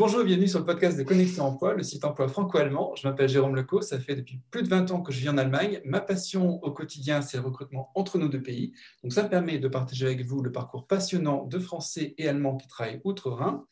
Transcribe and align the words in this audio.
Bonjour, 0.00 0.24
bienvenue 0.24 0.48
sur 0.48 0.60
le 0.60 0.64
podcast 0.64 0.96
de 0.96 1.02
Connexion 1.02 1.44
Emploi, 1.44 1.74
le 1.74 1.82
site 1.82 2.06
emploi 2.06 2.26
franco-allemand. 2.26 2.94
Je 2.96 3.06
m'appelle 3.06 3.28
Jérôme 3.28 3.54
Leco, 3.54 3.82
ça 3.82 4.00
fait 4.00 4.16
depuis 4.16 4.40
plus 4.50 4.62
de 4.62 4.68
20 4.68 4.92
ans 4.92 5.02
que 5.02 5.12
je 5.12 5.20
vis 5.20 5.28
en 5.28 5.36
Allemagne. 5.36 5.82
Ma 5.84 6.00
passion 6.00 6.58
au 6.64 6.70
quotidien, 6.70 7.20
c'est 7.20 7.36
le 7.36 7.42
recrutement 7.42 7.92
entre 7.94 8.16
nos 8.16 8.28
deux 8.28 8.42
pays. 8.42 8.72
Donc 9.02 9.12
ça 9.12 9.24
me 9.24 9.28
permet 9.28 9.58
de 9.58 9.68
partager 9.68 10.06
avec 10.06 10.24
vous 10.24 10.40
le 10.40 10.50
parcours 10.50 10.86
passionnant 10.86 11.44
de 11.44 11.58
Français 11.58 12.14
et 12.16 12.26
Allemands 12.26 12.56
qui 12.56 12.66
travaillent 12.66 13.02
outre-Rhin. 13.04 13.66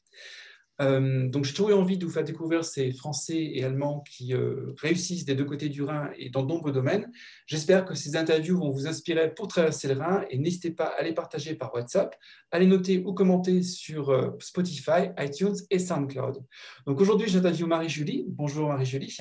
Euh, 0.80 1.28
donc 1.28 1.44
j'ai 1.44 1.52
toujours 1.52 1.70
eu 1.70 1.74
envie 1.74 1.98
de 1.98 2.04
vous 2.04 2.12
faire 2.12 2.24
découvrir 2.24 2.64
ces 2.64 2.92
Français 2.92 3.50
et 3.52 3.64
Allemands 3.64 4.04
qui 4.08 4.32
euh, 4.32 4.74
réussissent 4.78 5.24
des 5.24 5.34
deux 5.34 5.44
côtés 5.44 5.68
du 5.68 5.82
Rhin 5.82 6.10
et 6.16 6.30
dans 6.30 6.42
de 6.42 6.48
nombreux 6.48 6.72
domaines. 6.72 7.10
J'espère 7.46 7.84
que 7.84 7.94
ces 7.94 8.16
interviews 8.16 8.58
vont 8.58 8.70
vous 8.70 8.86
inspirer 8.86 9.34
pour 9.34 9.48
traverser 9.48 9.88
le 9.88 10.00
Rhin 10.00 10.24
et 10.30 10.38
n'hésitez 10.38 10.70
pas 10.70 10.86
à 10.86 11.02
les 11.02 11.12
partager 11.12 11.54
par 11.54 11.74
WhatsApp, 11.74 12.14
à 12.52 12.58
les 12.58 12.66
noter 12.66 13.02
ou 13.04 13.12
commenter 13.12 13.62
sur 13.62 14.10
euh, 14.10 14.36
Spotify, 14.38 15.10
iTunes 15.18 15.56
et 15.70 15.78
SoundCloud. 15.78 16.44
Donc 16.86 17.00
aujourd'hui 17.00 17.28
j'interviewe 17.28 17.66
Marie-Julie. 17.66 18.24
Bonjour 18.28 18.68
Marie-Julie. 18.68 19.16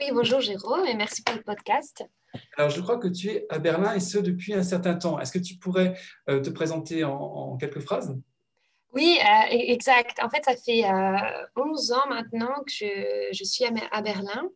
Oui, 0.00 0.06
bonjour 0.12 0.40
Jérôme 0.40 0.86
et 0.86 0.96
merci 0.96 1.22
pour 1.22 1.36
le 1.36 1.42
podcast. 1.42 2.04
Alors, 2.56 2.70
je 2.70 2.80
crois 2.80 2.96
que 2.96 3.08
tu 3.08 3.28
es 3.28 3.44
à 3.48 3.58
Berlin 3.58 3.92
et 3.92 4.00
ce 4.00 4.16
depuis 4.16 4.54
un 4.54 4.62
certain 4.62 4.94
temps. 4.94 5.18
Est-ce 5.18 5.32
que 5.32 5.40
tu 5.40 5.56
pourrais 5.56 5.94
te 6.28 6.48
présenter 6.48 7.02
en 7.02 7.56
quelques 7.56 7.80
phrases? 7.80 8.16
Oui, 8.92 9.18
euh, 9.20 9.54
e-, 9.54 9.72
exact. 9.72 10.18
En 10.22 10.28
fait, 10.28 10.44
ça 10.44 10.56
fait 10.56 10.84
11 11.56 11.92
euh, 11.92 11.94
ans 11.94 12.08
maintenant 12.08 12.62
que 12.66 13.32
je, 13.32 13.44
suis 13.44 13.64
à, 13.64 14.02
Berlin. 14.02 14.48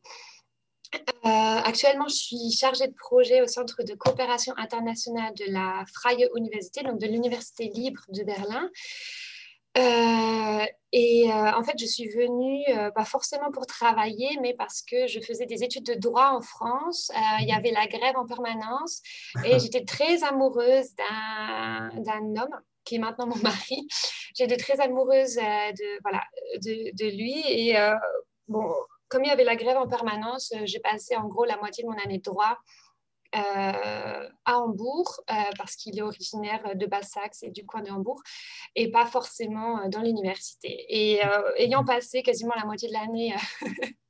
Euh, 0.94 0.98
actuellement, 1.24 2.08
je 2.08 2.14
suis 2.14 2.50
chargée 2.52 2.88
de 2.88 2.94
projet 2.94 3.42
au 3.42 3.46
Centre 3.46 3.82
de 3.82 3.94
coopération 3.94 4.54
internationale 4.56 5.34
de 5.34 5.52
la 5.52 5.84
Freie 5.92 6.28
Université, 6.36 6.82
donc 6.82 7.00
de 7.00 7.06
l'Université 7.06 7.68
libre 7.68 8.02
de 8.08 8.22
Berlin. 8.22 8.68
et 10.92 11.32
en 11.32 11.62
fait, 11.64 11.76
je 11.78 11.86
suis 11.86 12.08
venue 12.08 12.64
pas 12.94 13.04
forcément 13.04 13.50
pour 13.50 13.66
travailler, 13.66 14.38
mais 14.40 14.54
parce 14.54 14.82
que 14.82 15.08
je 15.08 15.18
faisais 15.20 15.46
des 15.46 15.64
études 15.64 15.86
de 15.86 15.94
droit 15.94 16.28
en 16.28 16.40
France. 16.40 17.10
il 17.40 17.48
y 17.48 17.52
avait 17.52 17.72
la 17.72 17.88
grève 17.88 18.16
en 18.16 18.26
permanence 18.26 19.02
et 19.44 19.58
j'étais 19.58 19.84
très 19.84 20.22
amoureuse 20.22 20.94
d'un 20.94 22.36
homme 22.36 22.60
qui 22.84 22.96
est 22.96 22.98
maintenant 22.98 23.26
mon 23.26 23.36
mari. 23.42 23.86
J'étais 24.36 24.56
très 24.56 24.80
amoureuse 24.80 25.38
euh, 25.38 25.72
de, 25.72 26.00
voilà, 26.02 26.22
de 26.60 27.16
lui. 27.16 27.42
Et 27.46 27.78
euh, 27.78 27.94
bon, 28.48 28.72
comme 29.08 29.24
il 29.24 29.28
y 29.28 29.30
avait 29.30 29.44
la 29.44 29.56
grève 29.56 29.76
en 29.76 29.86
permanence, 29.86 30.52
euh, 30.56 30.62
j'ai 30.64 30.80
passé 30.80 31.16
en 31.16 31.28
gros 31.28 31.44
la 31.44 31.56
moitié 31.56 31.84
de 31.84 31.88
mon 31.88 31.98
année 31.98 32.18
de 32.18 32.22
droit 32.22 32.58
à 33.34 34.58
Hambourg, 34.58 35.20
parce 35.58 35.76
qu'il 35.76 35.98
est 35.98 36.02
originaire 36.02 36.74
de 36.74 36.86
Basse-Saxe 36.86 37.42
et 37.42 37.50
du 37.50 37.66
coin 37.66 37.82
de 37.82 37.90
Hambourg, 37.90 38.22
et 38.74 38.90
pas 38.90 39.06
forcément 39.06 39.88
dans 39.88 40.02
l'université. 40.02 40.84
Et 40.88 41.20
ayant 41.58 41.84
passé 41.84 42.22
quasiment 42.22 42.54
la 42.56 42.64
moitié 42.64 42.88
de 42.88 42.94
l'année 42.94 43.34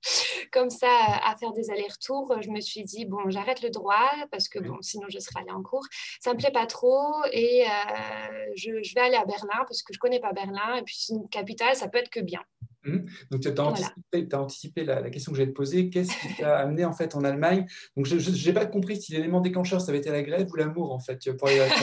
comme 0.52 0.70
ça 0.70 0.88
à 1.24 1.36
faire 1.36 1.52
des 1.52 1.70
allers-retours, 1.70 2.40
je 2.40 2.50
me 2.50 2.60
suis 2.60 2.84
dit, 2.84 3.04
bon, 3.04 3.30
j'arrête 3.30 3.62
le 3.62 3.70
droit 3.70 4.10
parce 4.30 4.48
que 4.48 4.58
bon, 4.58 4.78
sinon 4.80 5.06
je 5.08 5.18
serais 5.18 5.40
allée 5.40 5.50
en 5.50 5.62
cours. 5.62 5.84
Ça 6.20 6.32
me 6.32 6.38
plaît 6.38 6.52
pas 6.52 6.66
trop 6.66 7.12
et 7.32 7.64
euh, 7.64 8.52
je, 8.56 8.94
vais 8.94 9.00
aller 9.00 9.16
à 9.16 9.24
Berlin 9.24 9.64
parce 9.66 9.82
que 9.82 9.92
je 9.92 9.98
connais 9.98 10.20
pas 10.20 10.32
Berlin 10.32 10.76
et 10.76 10.82
puis 10.82 10.96
c'est 10.98 11.14
une 11.14 11.28
capitale, 11.28 11.76
ça 11.76 11.88
peut 11.88 11.98
être 11.98 12.10
que 12.10 12.20
bien. 12.20 12.42
Mmh. 12.84 12.98
Donc, 13.30 13.40
tu 13.40 13.48
as 13.48 14.40
anticipé, 14.40 14.84
la, 14.84 15.10
question 15.10 15.32
que 15.32 15.38
j'allais 15.38 15.50
te 15.50 15.56
poser. 15.56 15.90
Qu'est-ce 15.90 16.12
qui 16.12 16.36
t'a 16.38 16.58
amené 16.58 16.84
en 16.84 16.92
fait 16.92 17.14
en 17.14 17.24
Allemagne? 17.24 17.66
Donc, 17.96 18.06
je 18.06 18.46
n'ai 18.46 18.52
pas 18.52 18.66
compris 18.66 19.00
si 19.00 19.12
l'élément 19.12 19.40
déclencheur, 19.40 19.80
ça 19.80 19.90
avait 19.90 19.98
été 19.98 20.10
la 20.10 20.22
grève 20.22 20.48
ou 20.50 20.56
l'amour 20.56 20.92
en 20.92 21.00
fait 21.00 21.18
pour 21.36 21.48
les 21.48 21.60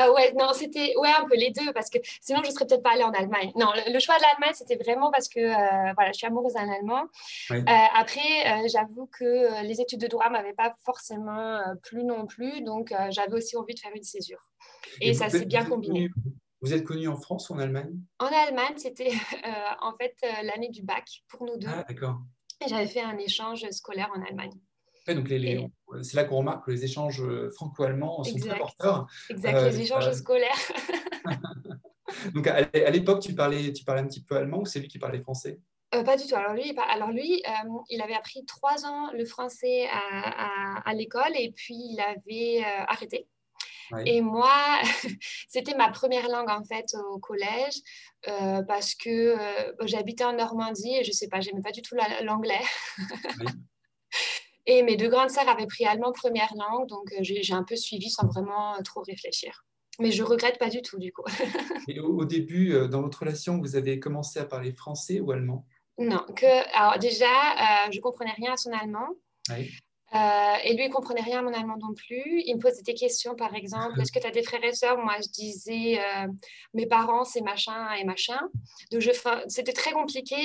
Euh, 0.00 0.12
ouais, 0.12 0.32
non, 0.38 0.52
c'était 0.52 0.92
ouais, 0.98 1.08
un 1.08 1.24
peu 1.26 1.36
les 1.36 1.50
deux, 1.50 1.72
parce 1.72 1.88
que 1.88 1.98
sinon, 2.20 2.40
je 2.42 2.48
ne 2.48 2.52
serais 2.52 2.66
peut-être 2.66 2.82
pas 2.82 2.92
allée 2.92 3.04
en 3.04 3.12
Allemagne. 3.12 3.50
Non, 3.56 3.68
le, 3.74 3.98
choix 3.98 4.16
de 4.16 4.22
l'Allemagne, 4.22 4.54
c'était 4.54 4.76
vraiment 4.76 5.10
parce 5.10 5.28
que 5.28 5.40
euh, 5.40 5.92
voilà, 5.94 6.12
je 6.12 6.18
suis 6.18 6.26
amoureuse 6.26 6.52
d'un 6.54 6.68
Allemand. 6.70 7.04
Euh, 7.50 7.62
après, 7.94 8.68
j'avoue 8.68 9.06
que 9.06 9.62
les 9.62 9.80
études 9.80 10.00
de 10.00 10.06
droit 10.06 10.26
ne 10.26 10.32
m'avaient 10.32 10.52
pas 10.52 10.74
forcément 10.84 11.60
plu 11.82 12.04
non 12.04 12.26
plus, 12.26 12.60
donc 12.62 12.92
j'avais 13.10 13.32
aussi 13.32 13.56
envie 13.56 13.74
de 13.74 13.80
faire 13.80 13.92
une 13.94 14.02
césure. 14.02 14.46
Et, 15.00 15.14
ça 15.14 15.30
s'est 15.30 15.46
bien 15.46 15.64
combiné. 15.64 16.10
Vous 16.60 16.72
êtes 16.72 16.84
connue 16.84 17.08
en 17.08 17.16
France 17.16 17.50
ou 17.50 17.54
en 17.54 17.58
Allemagne? 17.58 17.98
En 18.18 18.26
Allemagne, 18.26 18.74
c'était 18.76 19.12
en 19.80 19.92
fait 19.96 20.14
l'année 20.42 20.70
du 20.70 20.82
bac 20.82 21.22
pour 21.28 21.44
nous 21.44 21.56
deux. 21.56 21.68
Ah, 21.68 21.84
d'accord. 21.88 22.20
J'avais 22.66 22.86
fait 22.86 23.02
un 23.02 23.18
échange 23.18 23.68
scolaire 23.70 24.10
en 24.14 24.22
Allemagne 24.22 24.58
donc 25.14 25.28
c'est 26.02 26.16
là 26.16 26.24
qu'on 26.24 26.38
remarque 26.38 26.66
que 26.66 26.70
les 26.70 26.84
échanges 26.84 27.22
euh, 27.22 27.50
franco-allemands 27.50 28.24
sont 28.24 28.38
très 28.38 28.58
porteurs. 28.58 29.06
Exact, 29.30 29.52
les 29.52 29.78
euh, 29.78 29.82
échanges 29.82 30.12
scolaires. 30.12 30.72
donc 32.34 32.46
à, 32.46 32.90
l'époque, 32.90 33.20
tu 33.20 33.34
parlais, 33.34 33.72
tu 33.72 33.84
parlais 33.84 34.02
un 34.02 34.06
petit 34.06 34.22
peu 34.22 34.36
allemand 34.36 34.60
ou 34.60 34.66
c'est 34.66 34.80
lui 34.80 34.88
qui 34.88 34.98
parlait 34.98 35.20
français? 35.20 35.60
Euh, 35.94 36.02
pas 36.02 36.16
du 36.16 36.26
tout. 36.26 36.34
Alors 36.34 36.54
lui, 36.54 36.74
alors 36.90 37.10
lui 37.10 37.42
il 37.88 38.02
avait 38.02 38.14
appris 38.14 38.44
trois 38.44 38.84
ans 38.84 39.12
le 39.12 39.24
français 39.24 39.86
à, 39.90 40.82
à, 40.84 40.94
l'école 40.94 41.36
et 41.36 41.52
puis 41.52 41.76
il 41.76 42.00
avait 42.00 42.64
arrêté. 42.88 43.28
Et 44.04 44.20
moi, 44.20 44.80
c'était 45.48 45.74
ma 45.74 45.90
première 45.90 46.28
langue 46.28 46.50
en 46.50 46.64
fait 46.64 46.86
au 47.10 47.18
collège 47.18 47.76
parce 48.66 48.94
que 48.94 49.36
j'habitais 49.82 50.24
en 50.24 50.32
Normandie 50.32 50.96
et 50.96 51.04
je 51.04 51.12
sais 51.12 51.28
pas, 51.28 51.40
j'aimais 51.40 51.62
pas 51.62 51.72
du 51.72 51.82
tout 51.82 51.96
l'anglais. 52.22 52.62
Et 54.66 54.82
mes 54.82 54.96
deux 54.96 55.08
grandes 55.08 55.30
sœurs 55.30 55.48
avaient 55.48 55.66
pris 55.66 55.86
allemand 55.86 56.12
première 56.12 56.52
langue, 56.56 56.88
donc 56.88 57.12
euh, 57.12 57.18
j'ai 57.20 57.54
un 57.54 57.62
peu 57.62 57.76
suivi 57.76 58.10
sans 58.10 58.26
vraiment 58.26 58.74
euh, 58.74 58.82
trop 58.82 59.00
réfléchir. 59.02 59.64
Mais 60.00 60.10
je 60.10 60.22
regrette 60.22 60.58
pas 60.58 60.68
du 60.68 60.82
tout, 60.82 60.98
du 60.98 61.12
coup. 61.12 61.24
Et 61.88 62.00
au, 62.00 62.24
début, 62.24 62.74
euh, 62.74 62.88
dans 62.88 63.00
votre 63.00 63.20
relation, 63.20 63.58
vous 63.58 63.76
avez 63.76 64.00
commencé 64.00 64.40
à 64.40 64.44
parler 64.44 64.72
français 64.72 65.20
ou 65.20 65.30
allemand? 65.30 65.66
Non, 65.98 66.26
que, 66.36 66.76
alors 66.76 66.98
déjà, 66.98 67.90
je 67.90 67.98
comprenais 68.00 68.32
rien 68.32 68.52
à 68.52 68.56
son 68.58 68.70
allemand. 68.70 69.08
Et 70.12 70.74
lui, 70.74 70.86
il 70.86 70.90
comprenait 70.90 71.20
rien 71.20 71.40
à 71.40 71.42
mon 71.42 71.52
allemand 71.52 71.76
non 71.78 71.94
plus. 71.94 72.42
Il 72.46 72.56
me 72.56 72.60
posait 72.60 72.82
des 72.82 72.94
questions, 72.94 73.34
par 73.34 73.54
exemple, 73.54 74.00
est-ce 74.00 74.12
que 74.12 74.18
tu 74.18 74.26
as 74.26 74.30
des 74.30 74.42
frères 74.42 74.64
et 74.64 74.72
sœurs? 74.72 74.98
Moi, 74.98 75.14
je 75.22 75.28
disais, 75.28 75.98
mes 76.74 76.86
parents, 76.86 77.24
c'est 77.24 77.42
machin 77.42 77.92
et 77.92 78.04
machin. 78.04 78.38
Donc, 78.92 79.02
c'était 79.48 79.72
très 79.72 79.92
compliqué, 79.92 80.36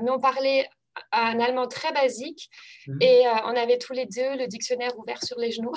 mais 0.00 0.10
on 0.10 0.20
parlait 0.20 0.68
un 1.12 1.40
allemand 1.40 1.66
très 1.66 1.92
basique 1.92 2.50
mhm. 2.86 2.98
et 3.00 3.26
euh, 3.26 3.32
on 3.44 3.56
avait 3.56 3.78
tous 3.78 3.92
les 3.92 4.06
deux 4.06 4.36
le 4.36 4.46
dictionnaire 4.46 4.98
ouvert 4.98 5.22
sur 5.22 5.38
les 5.38 5.50
genoux. 5.50 5.72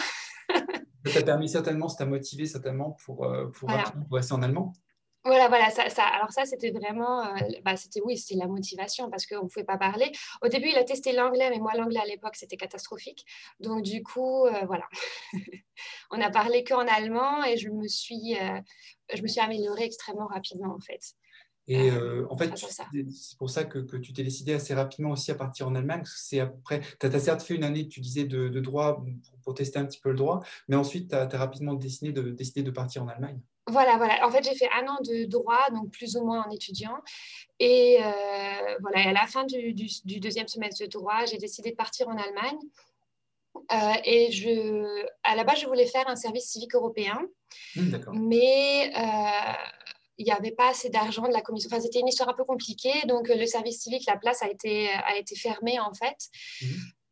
ça 1.05 1.13
t'a 1.13 1.23
permis 1.23 1.49
certainement, 1.49 1.89
ça 1.89 1.97
t'a 1.97 2.05
motivé 2.05 2.45
certainement 2.45 2.97
pour, 3.05 3.25
euh, 3.25 3.47
pour 3.47 3.69
en 3.69 4.41
allemand? 4.41 4.73
Voilà, 5.25 5.47
voilà, 5.47 5.69
ça, 5.69 5.89
ça, 5.89 6.03
alors 6.03 6.31
ça, 6.31 6.45
c'était 6.45 6.71
vraiment, 6.71 7.25
euh, 7.25 7.39
bah, 7.63 7.75
c'était 7.75 8.01
oui, 8.01 8.17
c'était 8.17 8.39
la 8.39 8.47
motivation 8.47 9.09
parce 9.09 9.25
qu'on 9.25 9.43
ne 9.43 9.49
pouvait 9.49 9.63
pas 9.63 9.77
parler. 9.77 10.11
Au 10.41 10.47
début, 10.47 10.69
il 10.69 10.77
a 10.77 10.83
testé 10.83 11.13
l'anglais, 11.13 11.49
mais 11.49 11.59
moi, 11.59 11.73
l'anglais 11.75 11.99
à 11.99 12.05
l'époque, 12.05 12.35
c'était 12.35 12.57
catastrophique. 12.57 13.25
Donc, 13.59 13.83
du 13.83 14.03
coup, 14.03 14.47
voilà, 14.65 14.87
on 16.11 16.21
a 16.21 16.29
parlé 16.29 16.63
qu'en 16.63 16.87
allemand 16.87 17.43
et 17.43 17.57
je 17.57 17.69
me 17.69 17.87
suis, 17.87 18.35
je 19.13 19.21
me 19.21 19.27
suis 19.27 19.39
améliorée 19.39 19.85
extrêmement 19.85 20.27
rapidement, 20.27 20.73
en 20.75 20.79
fait. 20.79 21.15
Et 21.67 21.91
euh, 21.91 22.27
en 22.29 22.37
fait, 22.37 22.51
c'est 22.57 23.37
pour 23.37 23.49
ça 23.49 23.63
que, 23.63 23.79
que 23.79 23.95
tu 23.95 24.11
t'es 24.11 24.23
décidé 24.23 24.53
assez 24.53 24.73
rapidement 24.73 25.11
aussi 25.11 25.31
à 25.31 25.35
partir 25.35 25.67
en 25.67 25.75
Allemagne. 25.75 26.03
C'est 26.05 26.39
après, 26.41 26.81
tu 26.99 27.05
as, 27.05 27.19
certes 27.19 27.41
fait 27.41 27.55
une 27.55 27.63
année, 27.63 27.87
tu 27.87 28.01
disais, 28.01 28.25
de, 28.25 28.49
de 28.49 28.59
droit 28.59 29.03
pour, 29.43 29.53
tester 29.53 29.79
un 29.79 29.85
petit 29.85 29.99
peu 29.99 30.09
le 30.09 30.15
droit, 30.15 30.43
mais 30.67 30.75
ensuite, 30.75 31.09
tu 31.09 31.15
as, 31.15 31.27
rapidement 31.37 31.73
décidé 31.73 32.11
de, 32.11 32.31
décidé 32.31 32.63
de 32.63 32.71
partir 32.71 33.03
en 33.03 33.07
Allemagne. 33.07 33.39
Voilà, 33.67 33.97
voilà. 33.97 34.25
En 34.27 34.31
fait, 34.31 34.43
j'ai 34.43 34.55
fait 34.55 34.69
un 34.71 34.87
an 34.87 34.97
de 35.01 35.25
droit, 35.25 35.69
donc 35.71 35.89
plus 35.91 36.17
ou 36.17 36.25
moins 36.25 36.45
en 36.45 36.49
étudiant. 36.49 36.97
Et 37.59 37.97
euh, 38.01 38.77
voilà, 38.81 39.09
à 39.09 39.13
la 39.13 39.25
fin 39.27 39.45
du, 39.45 39.73
du, 39.73 40.19
deuxième 40.19 40.47
semestre 40.47 40.81
de 40.83 40.89
droit, 40.89 41.25
j'ai 41.25 41.37
décidé 41.37 41.71
de 41.71 41.75
partir 41.75 42.07
en 42.09 42.17
Allemagne. 42.17 42.57
Euh, 43.71 43.93
et 44.03 44.31
je, 44.31 45.05
à 45.23 45.35
la 45.35 45.43
base, 45.43 45.59
je 45.59 45.67
voulais 45.67 45.85
faire 45.85 46.07
un 46.09 46.15
service 46.15 46.45
civique 46.45 46.75
européen. 46.75 47.21
Mmh, 47.75 47.95
mais 48.13 48.91
il 50.17 50.25
n'y 50.25 50.31
avait 50.31 50.51
pas 50.51 50.69
assez 50.69 50.89
d'argent 50.89 51.27
de 51.27 51.33
la 51.33 51.41
commission. 51.41 51.69
Enfin, 51.71 51.81
c'était 51.81 51.99
une 51.99 52.07
histoire 52.07 52.29
un 52.29 52.33
peu 52.33 52.43
compliquée. 52.43 53.01
Donc, 53.07 53.29
le 53.29 53.45
service 53.45 53.81
civique, 53.81 54.05
la 54.07 54.17
place 54.17 54.43
a 54.43 54.49
été, 54.49 54.89
a 54.89 55.17
été 55.17 55.35
fermée, 55.35 55.79
en 55.79 55.93
fait. 55.93 56.17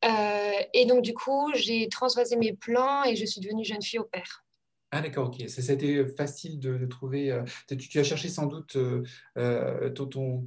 Euh, 0.04 0.64
et 0.74 0.86
donc, 0.86 1.02
du 1.02 1.14
coup, 1.14 1.52
j'ai 1.56 1.88
transvasé 1.90 2.36
mes 2.36 2.54
plans 2.54 3.04
et 3.04 3.16
je 3.16 3.25
suis 3.25 3.42
devenue 3.42 3.64
jeune 3.64 3.81
fille 3.81 4.00
au 4.00 4.04
père. 4.04 4.44
Ah 4.92 5.02
d'accord, 5.02 5.28
ok. 5.28 5.50
Ça, 5.50 5.72
a 5.72 5.76
été 5.76 6.06
facile 6.06 6.60
de, 6.60 6.86
trouver. 6.86 7.32
Euh, 7.32 7.44
tu, 7.68 8.00
as 8.00 8.04
cherché 8.04 8.28
sans 8.28 8.46
doute 8.46 8.76
euh, 8.76 9.90
ton, 9.92 10.08
ton, 10.08 10.46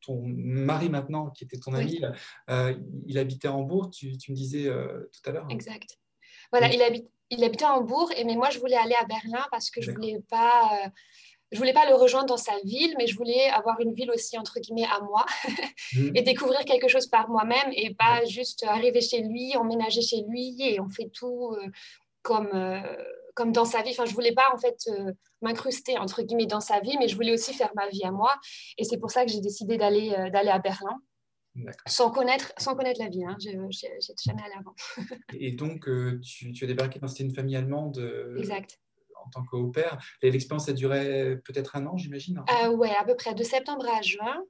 ton, 0.00 0.22
mari 0.24 0.90
maintenant, 0.90 1.30
qui 1.30 1.44
était 1.44 1.58
ton 1.58 1.72
ami. 1.72 2.00
il 3.06 3.18
habitait 3.18 3.48
à 3.48 3.52
Hambourg, 3.52 3.90
tu, 3.90 4.16
tu 4.18 4.32
me 4.32 4.36
disais 4.36 4.64
tout 4.64 5.30
à 5.30 5.32
l'heure. 5.32 5.46
Exact. 5.50 5.98
Voilà, 6.50 6.72
il, 6.72 6.82
habite, 6.82 7.08
il 7.30 7.42
habitait 7.42 7.64
à 7.64 7.72
Hambourg, 7.72 8.12
et, 8.16 8.24
mais 8.24 8.36
moi 8.36 8.50
je 8.50 8.58
voulais 8.58 8.76
aller 8.76 8.94
à 8.94 9.06
Berlin 9.06 9.44
parce 9.50 9.70
que 9.70 9.80
je 9.80 9.90
voulais 9.90 10.20
pas 10.28 10.90
je 11.52 11.58
voulais 11.58 11.74
pas 11.74 11.88
le 11.88 11.94
rejoindre 11.94 12.26
dans 12.26 12.38
sa 12.38 12.58
ville, 12.64 12.94
mais 12.98 13.06
je 13.06 13.14
voulais 13.14 13.50
avoir 13.50 13.78
une 13.80 13.92
ville 13.92 14.10
aussi 14.10 14.38
entre 14.38 14.58
guillemets 14.58 14.86
à 14.86 15.00
moi 15.00 15.24
mhm. 15.94 16.12
et 16.14 16.22
découvrir 16.22 16.64
quelque 16.64 16.88
chose 16.88 17.06
par 17.06 17.28
moi-même 17.28 17.70
et 17.72 17.94
pas 17.94 18.24
juste 18.24 18.64
arriver 18.64 19.02
chez 19.02 19.20
lui, 19.20 19.54
emménager 19.56 20.00
chez 20.00 20.22
lui 20.26 20.56
et 20.60 20.80
on 20.80 20.88
fait 20.88 21.10
tout 21.12 21.52
euh, 21.52 21.68
comme, 22.22 22.48
euh, 22.54 22.80
comme 23.34 23.52
dans 23.52 23.64
sa 23.64 23.82
vie. 23.82 23.90
Enfin, 23.90 24.04
je 24.04 24.14
voulais 24.14 24.32
pas 24.32 24.52
en 24.52 24.58
fait 24.58 24.76
euh, 24.88 25.12
m'incruster 25.40 25.98
entre 25.98 26.22
guillemets 26.22 26.46
dans 26.46 26.60
sa 26.60 26.80
vie, 26.80 26.96
mais 26.98 27.08
je 27.08 27.14
voulais 27.14 27.32
aussi 27.32 27.54
faire 27.54 27.70
ma 27.74 27.88
vie 27.88 28.04
à 28.04 28.10
moi. 28.10 28.34
Et 28.78 28.84
c'est 28.84 28.98
pour 28.98 29.10
ça 29.10 29.24
que 29.24 29.30
j'ai 29.30 29.40
décidé 29.40 29.76
d'aller 29.76 30.10
d'aller 30.32 30.50
à 30.50 30.58
Berlin. 30.58 31.00
Sans 31.86 32.10
connaître, 32.10 32.52
sans 32.56 32.74
connaître 32.74 32.98
la 32.98 33.10
vie, 33.10 33.24
hein. 33.24 33.36
je 33.38 33.50
n'étais 33.50 33.98
jamais 34.24 34.42
allée 34.42 34.54
avant. 34.58 34.74
et 35.38 35.52
donc, 35.52 35.86
tu, 36.22 36.50
tu, 36.52 36.64
as 36.64 36.66
débarqué 36.66 36.98
dans 36.98 37.08
une 37.08 37.34
famille 37.34 37.56
allemande 37.56 37.98
exact. 38.38 38.80
en 39.22 39.28
tant 39.28 39.44
qu'au 39.44 39.68
père. 39.68 40.02
L'expérience 40.22 40.70
a 40.70 40.72
duré 40.72 41.36
peut-être 41.44 41.76
un 41.76 41.84
an, 41.84 41.98
j'imagine 41.98 42.42
hein? 42.48 42.70
Oui, 42.70 42.88
à 42.98 43.04
peu 43.04 43.14
près, 43.16 43.34
de 43.34 43.42
septembre 43.42 43.86
à 43.86 44.00
juin. 44.00 44.42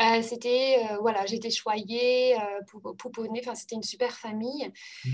Euh, 0.00 0.22
c'était, 0.22 0.78
euh, 0.90 0.98
voilà, 1.00 1.24
j'étais 1.26 1.50
choyée, 1.50 2.36
euh, 2.36 2.92
pouponnée, 2.98 3.40
enfin, 3.42 3.54
c'était 3.54 3.76
une 3.76 3.82
super 3.82 4.12
famille. 4.12 4.70
Mmh. 5.04 5.10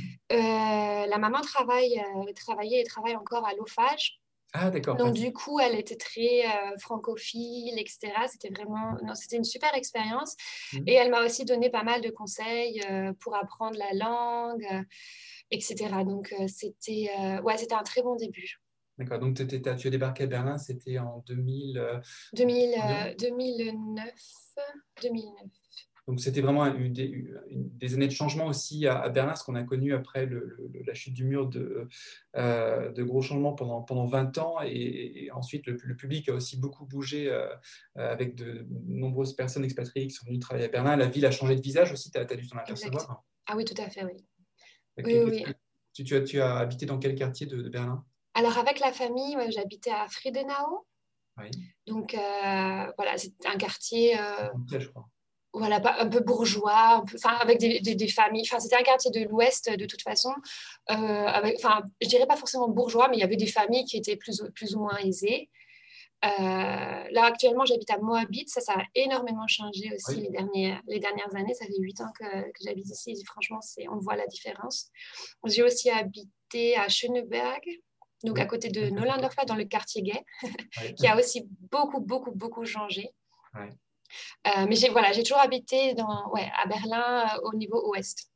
la 1.08 1.18
maman 1.18 1.40
travaille, 1.40 2.02
travaillait 2.34 2.80
et 2.80 2.84
travaille 2.84 3.16
encore 3.16 3.46
à 3.46 3.54
l'OFAGE. 3.54 4.20
Ah, 4.54 4.70
d'accord. 4.70 4.96
Donc, 4.96 5.14
du 5.14 5.32
coup, 5.32 5.60
elle 5.60 5.78
était 5.78 5.96
très 5.96 6.42
francophile, 6.78 7.78
etc. 7.78 8.12
C'était 8.30 8.50
vraiment, 8.50 8.96
non, 9.02 9.14
c'était 9.14 9.36
une 9.36 9.44
super 9.44 9.74
expérience. 9.74 10.36
Mmh. 10.72 10.78
Et 10.86 10.94
elle 10.94 11.10
m'a 11.10 11.24
aussi 11.24 11.44
donné 11.44 11.70
pas 11.70 11.84
mal 11.84 12.00
de 12.02 12.10
conseils 12.10 12.82
pour 13.20 13.34
apprendre 13.34 13.78
la 13.78 13.92
langue, 13.94 14.66
etc. 15.50 16.04
Donc, 16.04 16.34
c'était, 16.48 17.10
ouais, 17.42 17.56
c'était 17.56 17.74
un 17.74 17.82
très 17.82 18.02
bon 18.02 18.16
début. 18.16 18.61
D'accord, 19.02 19.18
donc 19.18 19.34
tu 19.34 19.42
as 19.42 19.90
débarqué 19.90 20.24
à 20.24 20.26
Berlin, 20.26 20.58
c'était 20.58 20.98
en 20.98 21.24
2000, 21.26 22.00
2000 22.34 23.16
2009. 23.18 24.10
2009. 25.02 25.50
Donc 26.08 26.20
c'était 26.20 26.40
vraiment 26.40 26.66
une 26.66 26.92
des, 26.92 27.94
années 27.94 28.08
de 28.08 28.12
changement 28.12 28.46
aussi 28.46 28.86
à, 28.86 29.08
Berlin, 29.08 29.36
ce 29.36 29.44
qu'on 29.44 29.54
a 29.54 29.62
connu 29.62 29.94
après 29.94 30.28
la 30.84 30.94
chute 30.94 31.14
du 31.14 31.24
mur 31.24 31.48
de, 31.48 31.88
euh, 32.36 32.90
de 32.90 33.02
gros 33.04 33.22
changements 33.22 33.52
pendant, 33.52 33.82
pendant 33.82 34.06
20 34.06 34.38
ans. 34.38 34.56
Et, 34.64 35.30
ensuite, 35.32 35.66
le, 35.66 35.96
public 35.96 36.28
a 36.28 36.34
aussi 36.34 36.58
beaucoup 36.58 36.86
bougé 36.86 37.30
euh, 37.30 37.46
avec 37.94 38.34
de 38.34 38.66
nombreuses 38.86 39.34
personnes 39.34 39.64
expatriées 39.64 40.08
qui 40.08 40.14
sont 40.14 40.26
venues 40.26 40.40
travailler 40.40 40.66
à 40.66 40.70
Berlin. 40.70 40.96
La 40.96 41.06
ville 41.06 41.26
a 41.26 41.30
changé 41.30 41.54
de 41.54 41.62
visage 41.62 41.92
aussi, 41.92 42.10
tu 42.10 42.18
as, 42.18 42.24
dû 42.24 42.48
t'en 42.48 42.58
apercevoir. 42.58 43.24
Ah 43.46 43.56
oui, 43.56 43.64
tout 43.64 43.80
à 43.80 43.88
fait, 43.88 44.04
oui. 44.04 44.24
oui, 44.98 45.44
Tu, 45.94 46.16
as, 46.16 46.20
tu 46.22 46.40
as 46.40 46.56
habité 46.56 46.84
dans 46.84 46.98
quel 46.98 47.14
quartier 47.14 47.46
de 47.46 47.68
Berlin? 47.68 48.04
Alors, 48.34 48.58
avec 48.58 48.80
la 48.80 48.92
famille, 48.92 49.36
j'habitais 49.50 49.90
à 49.90 50.08
Friedenau. 50.08 50.86
Donc, 51.86 52.14
euh, 52.14 52.92
voilà, 52.96 53.16
c'est 53.16 53.32
un 53.46 53.56
quartier. 53.56 54.18
Euh, 54.18 54.48
voilà, 55.54 55.82
un 56.00 56.08
peu 56.08 56.20
bourgeois, 56.20 57.04
enfin, 57.14 57.34
avec 57.40 57.58
des, 57.58 58.08
familles. 58.08 58.44
Enfin, 58.46 58.58
c'était 58.58 58.76
un 58.76 58.82
quartier 58.82 59.10
de 59.10 59.28
l'Ouest, 59.28 59.70
de 59.70 59.84
toute 59.84 60.00
façon. 60.00 60.32
Euh, 60.90 61.52
enfin, 61.56 61.82
je 62.00 62.08
dirais 62.08 62.26
pas 62.26 62.36
forcément 62.36 62.68
bourgeois, 62.68 63.08
mais 63.08 63.18
il 63.18 63.20
y 63.20 63.24
avait 63.24 63.36
des 63.36 63.46
familles 63.46 63.84
qui 63.84 63.98
étaient 63.98 64.16
plus, 64.16 64.42
plus 64.54 64.74
ou 64.74 64.80
moins 64.80 64.96
aisées. 64.96 65.50
là, 66.22 67.24
actuellement, 67.24 67.66
j'habite 67.66 67.90
à 67.90 67.98
Moabit. 67.98 68.46
Ça, 68.46 68.62
ça 68.62 68.72
a 68.74 68.84
énormément 68.94 69.46
changé 69.46 69.92
aussi 69.94 70.22
les, 70.22 70.30
dernières, 70.30 70.80
les 70.86 71.00
dernières 71.00 71.34
années. 71.34 71.52
Ça 71.52 71.66
fait 71.66 71.78
huit 71.78 72.00
ans 72.00 72.12
que, 72.18 72.24
que 72.24 72.58
j'habite 72.64 72.88
ici. 72.88 73.22
franchement, 73.26 73.60
on 73.90 73.98
voit 73.98 74.16
la 74.16 74.26
différence. 74.26 74.88
J'ai 75.44 75.62
aussi 75.62 75.90
habité 75.90 76.78
à 76.78 76.88
Schöneberg 76.88 77.62
donc 78.24 78.38
à 78.38 78.46
côté 78.46 78.68
de 78.68 78.90
Nolandorf, 78.90 79.34
dans 79.46 79.56
le 79.56 79.64
quartier 79.64 80.02
gay, 80.02 80.24
qui 80.96 81.06
a 81.06 81.16
aussi 81.16 81.46
beaucoup, 81.70 82.00
beaucoup, 82.00 82.32
beaucoup 82.32 82.64
changé. 82.64 83.10
Euh, 83.56 84.66
mais 84.68 84.76
j'ai 84.76 84.88
voilà, 84.90 85.12
toujours 85.12 85.38
habité 85.38 85.94
dans, 85.94 86.30
ouais, 86.32 86.50
à 86.62 86.66
Berlin 86.66 87.26
euh, 87.26 87.40
au 87.44 87.54
niveau 87.54 87.90
ouest. 87.90 88.31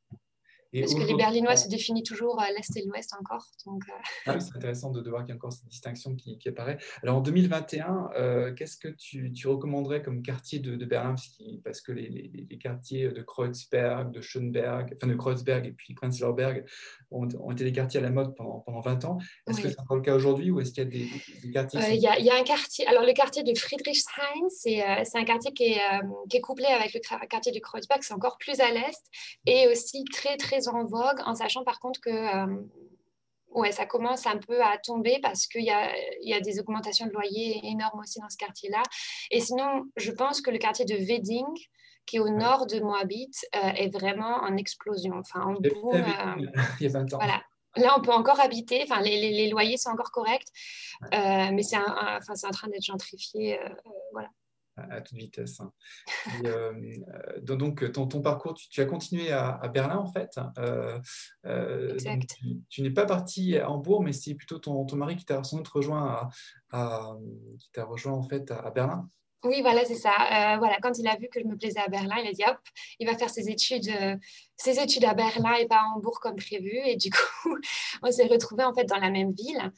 Parce 0.80 0.94
que 0.94 1.02
les 1.02 1.14
Berlinois 1.14 1.56
se 1.56 1.68
définissent 1.68 2.08
toujours 2.08 2.40
à 2.40 2.50
l'Est 2.50 2.76
et 2.76 2.84
l'Ouest 2.84 3.12
encore. 3.18 3.46
Donc, 3.64 3.82
euh. 3.88 3.92
ah 4.26 4.40
c'est 4.40 4.56
intéressant 4.56 4.90
de, 4.90 5.08
voir 5.08 5.22
qu'il 5.22 5.30
y 5.30 5.32
a 5.32 5.36
encore 5.36 5.52
cette 5.52 5.68
distinction 5.68 6.14
qui, 6.14 6.38
apparaît. 6.46 6.78
Alors 7.02 7.16
en 7.16 7.20
2021, 7.20 8.10
euh, 8.16 8.54
qu'est-ce 8.54 8.76
que 8.76 8.88
tu, 8.88 9.32
recommanderais 9.46 10.02
comme 10.02 10.22
quartier 10.22 10.58
de, 10.58 10.84
Berlin? 10.84 11.14
Parce, 11.64 11.80
que 11.80 11.92
les, 11.92 12.58
quartiers 12.60 13.08
de 13.08 13.22
Kreuzberg, 13.22 14.12
de 14.12 14.20
Schönberg, 14.20 14.96
enfin 14.96 15.06
de 15.06 15.16
Kreuzberg 15.16 15.66
et 15.66 15.72
puis 15.72 15.94
Prenzlauer 15.94 16.34
Berg 16.34 16.64
ont, 17.10 17.50
été 17.50 17.64
des 17.64 17.72
quartiers 17.72 18.00
à 18.00 18.02
la 18.02 18.10
mode 18.10 18.34
pendant, 18.34 18.60
pendant 18.60 18.80
20 18.80 19.04
ans. 19.04 19.18
Est-ce 19.48 19.60
que 19.60 19.68
c'est 19.68 19.80
encore 19.80 19.96
le 19.96 20.02
cas 20.02 20.14
aujourd'hui 20.14 20.50
ou 20.50 20.60
est-ce 20.60 20.72
qu'il 20.72 20.84
y 20.84 20.86
a 20.86 20.90
des, 20.90 21.50
quartiers 21.52 21.80
euh, 21.80 21.92
Il 21.92 22.00
y, 22.00 22.30
a 22.30 22.36
un 22.36 22.44
quartier, 22.44 22.86
alors 22.86 23.04
le 23.04 23.12
quartier 23.12 23.42
de 23.42 23.54
Friedrichshain, 23.56 24.48
c'est 24.48 24.82
un 24.82 25.24
quartier 25.24 25.52
qui 25.52 25.64
est, 25.64 25.80
qui 26.28 26.36
est 26.36 26.40
couplé 26.40 26.66
avec 26.66 26.94
le 26.94 27.00
quartier 27.26 27.52
de 27.52 27.60
Kreuzberg, 27.60 28.02
c'est 28.02 28.14
encore 28.14 28.38
plus 28.38 28.60
à 28.60 28.70
l'est 28.70 29.02
et 29.46 29.68
aussi 29.68 30.04
très 30.12 30.36
très 30.36 30.65
en 30.68 30.84
vogue, 30.84 31.20
en 31.24 31.34
sachant 31.34 31.64
par 31.64 31.80
contre 31.80 32.00
que 32.00 32.10
euh, 32.10 32.62
ouais, 33.50 33.72
ça 33.72 33.86
commence 33.86 34.26
un 34.26 34.38
peu 34.38 34.62
à 34.62 34.78
tomber 34.78 35.18
parce 35.22 35.46
qu'il 35.46 35.64
y 35.64 35.70
a, 35.70 35.90
y 36.20 36.34
a, 36.34 36.40
des 36.40 36.60
augmentations 36.60 37.06
de 37.06 37.12
loyers 37.12 37.60
énormes 37.64 38.00
aussi 38.00 38.20
dans 38.20 38.28
ce 38.28 38.36
quartier-là. 38.36 38.82
Et 39.30 39.40
sinon, 39.40 39.84
je 39.96 40.10
pense 40.10 40.40
que 40.40 40.50
le 40.50 40.58
quartier 40.58 40.84
de 40.84 40.94
Wedding, 40.94 41.46
qui 42.06 42.16
est 42.16 42.20
au 42.20 42.28
nord 42.28 42.66
de 42.66 42.80
Moabit, 42.80 43.32
euh, 43.54 43.68
est 43.70 43.88
vraiment 43.88 44.42
en 44.42 44.56
explosion. 44.56 45.14
Enfin, 45.18 45.40
en 45.40 45.52
boom. 45.54 45.94
Euh, 45.94 46.02
il 46.80 46.86
y 46.86 46.86
a 46.86 46.90
20 46.90 47.12
ans. 47.14 47.18
Voilà. 47.18 47.42
Là, 47.76 47.94
on 47.98 48.00
peut 48.00 48.12
encore 48.12 48.40
habiter, 48.40 48.82
enfin, 48.84 49.02
les, 49.02 49.20
les, 49.20 49.50
loyers 49.50 49.76
sont 49.76 49.90
encore 49.90 50.10
corrects, 50.10 50.48
mais 51.12 51.62
c'est 51.62 51.76
enfin, 51.76 52.32
en 52.44 52.50
train 52.50 52.68
d'être 52.68 52.84
gentrifié. 52.84 53.60
voilà 54.12 54.30
à, 54.76 55.00
toute 55.00 55.16
vitesse. 55.16 55.60
Hein. 55.60 55.72
Euh, 56.44 56.72
euh, 57.08 57.40
donc, 57.40 57.90
ton, 57.92 58.06
ton 58.06 58.20
parcours, 58.20 58.54
tu, 58.54 58.80
as 58.80 58.86
continué 58.86 59.32
à, 59.32 59.68
Berlin, 59.72 59.98
en 59.98 60.06
fait. 60.06 60.38
Euh, 60.58 61.00
exact. 61.94 62.36
tu, 62.68 62.82
n'es 62.82 62.90
pas 62.90 63.06
parti 63.06 63.56
à 63.56 63.70
Hambourg, 63.70 64.02
mais 64.02 64.12
c'est 64.12 64.34
plutôt 64.34 64.58
ton, 64.58 64.84
ton, 64.84 64.96
mari 64.96 65.16
qui 65.16 65.24
t'a 65.24 65.42
sans 65.44 65.58
doute 65.58 65.68
rejoint, 65.68 66.28
à, 66.70 67.12
qui 67.58 67.70
t'a 67.72 67.84
rejoint, 67.84 68.12
en 68.12 68.22
fait, 68.22 68.50
à 68.50 68.70
Berlin. 68.70 69.08
Oui, 69.46 69.62
voilà, 69.62 69.84
c'est 69.84 69.94
ça. 69.94 70.10
Euh, 70.10 70.58
voilà, 70.58 70.78
quand 70.82 70.98
il 70.98 71.06
a 71.06 71.16
vu 71.16 71.28
que 71.28 71.40
je 71.40 71.44
me 71.46 71.56
plaisais 71.56 71.78
à 71.78 71.88
Berlin, 71.88 72.16
il 72.22 72.28
a 72.28 72.32
dit 72.32 72.42
hop, 72.46 72.58
il 72.98 73.06
va 73.06 73.16
faire 73.16 73.30
ses 73.30 73.48
études, 73.48 73.88
euh, 73.88 74.16
ses 74.56 74.80
études 74.80 75.04
à 75.04 75.14
Berlin 75.14 75.54
et 75.54 75.66
pas 75.66 75.76
à 75.76 75.84
Hambourg 75.94 76.18
comme 76.20 76.36
prévu. 76.36 76.76
Et 76.84 76.96
du 76.96 77.10
coup, 77.10 77.56
on 78.02 78.10
s'est 78.10 78.26
retrouvés 78.26 78.64
en 78.64 78.74
fait 78.74 78.84
dans 78.84 78.98
la 78.98 79.10
même 79.10 79.32
ville. 79.32 79.72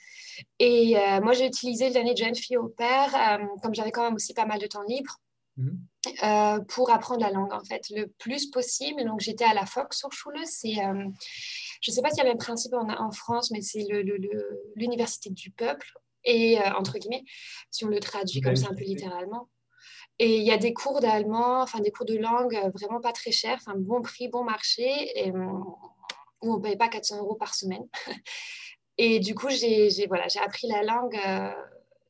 Et 0.58 0.96
euh, 0.96 1.20
moi, 1.20 1.34
j'ai 1.34 1.46
utilisé 1.46 1.90
l'année 1.90 2.14
de 2.14 2.18
jeune 2.18 2.34
fille 2.34 2.56
au 2.56 2.68
père, 2.68 3.38
comme 3.62 3.74
j'avais 3.74 3.92
quand 3.92 4.02
même 4.02 4.14
aussi 4.14 4.32
pas 4.34 4.46
mal 4.46 4.58
de 4.58 4.66
temps 4.66 4.82
libre. 4.82 5.18
Mhm. 5.60 6.64
pour 6.68 6.88
apprendre 6.92 7.20
la 7.20 7.32
langue 7.32 7.52
en 7.52 7.64
fait 7.64 7.90
le 7.90 8.06
plus 8.06 8.48
possible. 8.48 9.04
Donc 9.04 9.18
j'étais 9.18 9.44
à 9.44 9.54
la 9.54 9.64
Volkshochschule, 9.64 10.38
c'est, 10.44 10.74
je 10.74 11.90
ne 11.90 11.92
sais 11.92 12.00
pas 12.00 12.10
s'il 12.10 12.18
y 12.18 12.20
a 12.20 12.24
le 12.24 12.30
même 12.30 12.38
principe 12.38 12.74
en, 12.74 12.88
en 12.88 13.10
France, 13.10 13.50
mais 13.50 13.60
c'est 13.60 13.84
l'université 14.76 15.30
du 15.30 15.50
peuple 15.50 15.92
et 16.22 16.58
entre 16.76 16.98
guillemets, 16.98 17.24
si 17.72 17.84
on 17.84 17.88
le 17.88 17.98
traduit 17.98 18.40
comme 18.40 18.54
ça 18.54 18.68
un 18.70 18.74
peu 18.74 18.84
littéralement. 18.84 19.48
Et 20.18 20.38
il 20.38 20.42
y 20.42 20.50
a 20.50 20.56
des 20.56 20.74
cours 20.74 21.00
d'allemand, 21.00 21.62
enfin 21.62 21.80
des 21.80 21.92
cours 21.92 22.06
de 22.06 22.16
langue 22.16 22.56
euh, 22.56 22.70
vraiment 22.70 23.00
pas 23.00 23.12
très 23.12 23.30
chers, 23.30 23.56
enfin 23.56 23.74
bon 23.76 24.02
prix, 24.02 24.28
bon 24.28 24.42
marché, 24.42 24.86
et, 25.14 25.30
où 25.30 25.76
on 26.42 26.56
ne 26.56 26.62
paye 26.62 26.76
pas 26.76 26.88
400 26.88 27.18
euros 27.18 27.36
par 27.36 27.54
semaine. 27.54 27.86
Et 29.00 29.20
du 29.20 29.36
coup, 29.36 29.48
j'ai 29.48 30.06
voilà, 30.08 30.26
appris 30.44 30.66
la 30.66 30.82
langue 30.82 31.16
euh, 31.24 31.52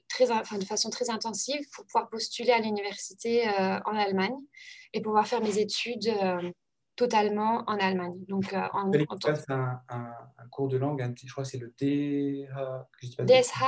très, 0.09 0.31
enfin, 0.31 0.57
de 0.57 0.65
façon 0.65 0.89
très 0.89 1.11
intensive 1.11 1.61
pour 1.75 1.85
pouvoir 1.85 2.09
postuler 2.09 2.51
à 2.51 2.61
l'université 2.61 3.47
euh, 3.47 3.79
en 3.85 3.95
Allemagne 3.95 4.39
et 4.95 5.03
pouvoir 5.03 5.27
faire 5.27 5.43
mes 5.43 5.59
études 5.59 6.11
totalement 6.97 7.63
en 7.67 7.77
Allemagne. 7.77 8.17
Donc, 8.27 8.55
en, 8.55 8.91
en 8.91 8.91
un, 9.51 9.83
un, 9.91 10.49
cours 10.51 10.69
de 10.69 10.79
langue, 10.79 11.15
je 11.23 11.31
crois 11.31 11.45
que 11.45 11.51
c'est 11.51 11.59
le 11.59 11.75
DSH. 11.79 13.63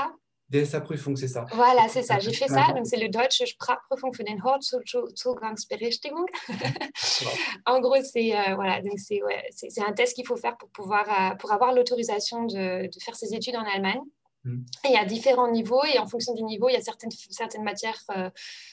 DSH 0.50 0.72
DSA-Prüfung, 0.72 1.16
c'est 1.16 1.28
ça. 1.28 1.46
Voilà, 1.54 1.88
c'est 1.88 2.02
ça. 2.02 2.18
J'ai 2.18 2.32
fait 2.32 2.48
ça. 2.48 2.72
Donc, 2.74 2.86
c'est 2.86 2.96
le 2.96 3.08
Deutsche 3.08 3.46
Sprachprüfung 3.46 4.12
für 4.12 4.24
den 4.24 4.42
Hauptzugangsberechtigung. 4.42 6.26
en 7.66 7.80
gros, 7.80 8.02
c'est 8.02 8.36
euh, 8.36 8.54
voilà, 8.56 8.82
donc 8.82 8.98
c'est 8.98 9.22
ouais, 9.22 9.48
un 9.86 9.92
test 9.92 10.14
qu'il 10.14 10.26
faut 10.26 10.36
faire 10.36 10.56
pour 10.56 10.68
pouvoir 10.70 11.06
euh, 11.08 11.36
pour 11.36 11.52
avoir 11.52 11.72
l'autorisation 11.72 12.44
de, 12.44 12.86
de, 12.86 13.00
faire 13.00 13.14
ses 13.14 13.32
études 13.34 13.56
en 13.56 13.64
Allemagne. 13.64 14.00
Hmm. 14.42 14.62
Et 14.84 14.88
il 14.88 14.92
y 14.92 14.96
a 14.96 15.04
différents 15.04 15.50
niveaux 15.50 15.84
et 15.84 15.98
en 15.98 16.06
fonction 16.06 16.34
du 16.34 16.42
niveau, 16.42 16.68
il 16.68 16.72
y 16.72 16.76
a 16.76 16.82
certaines, 16.82 17.10
certaines 17.30 17.62
matières 17.62 18.00
euh, 18.16 18.30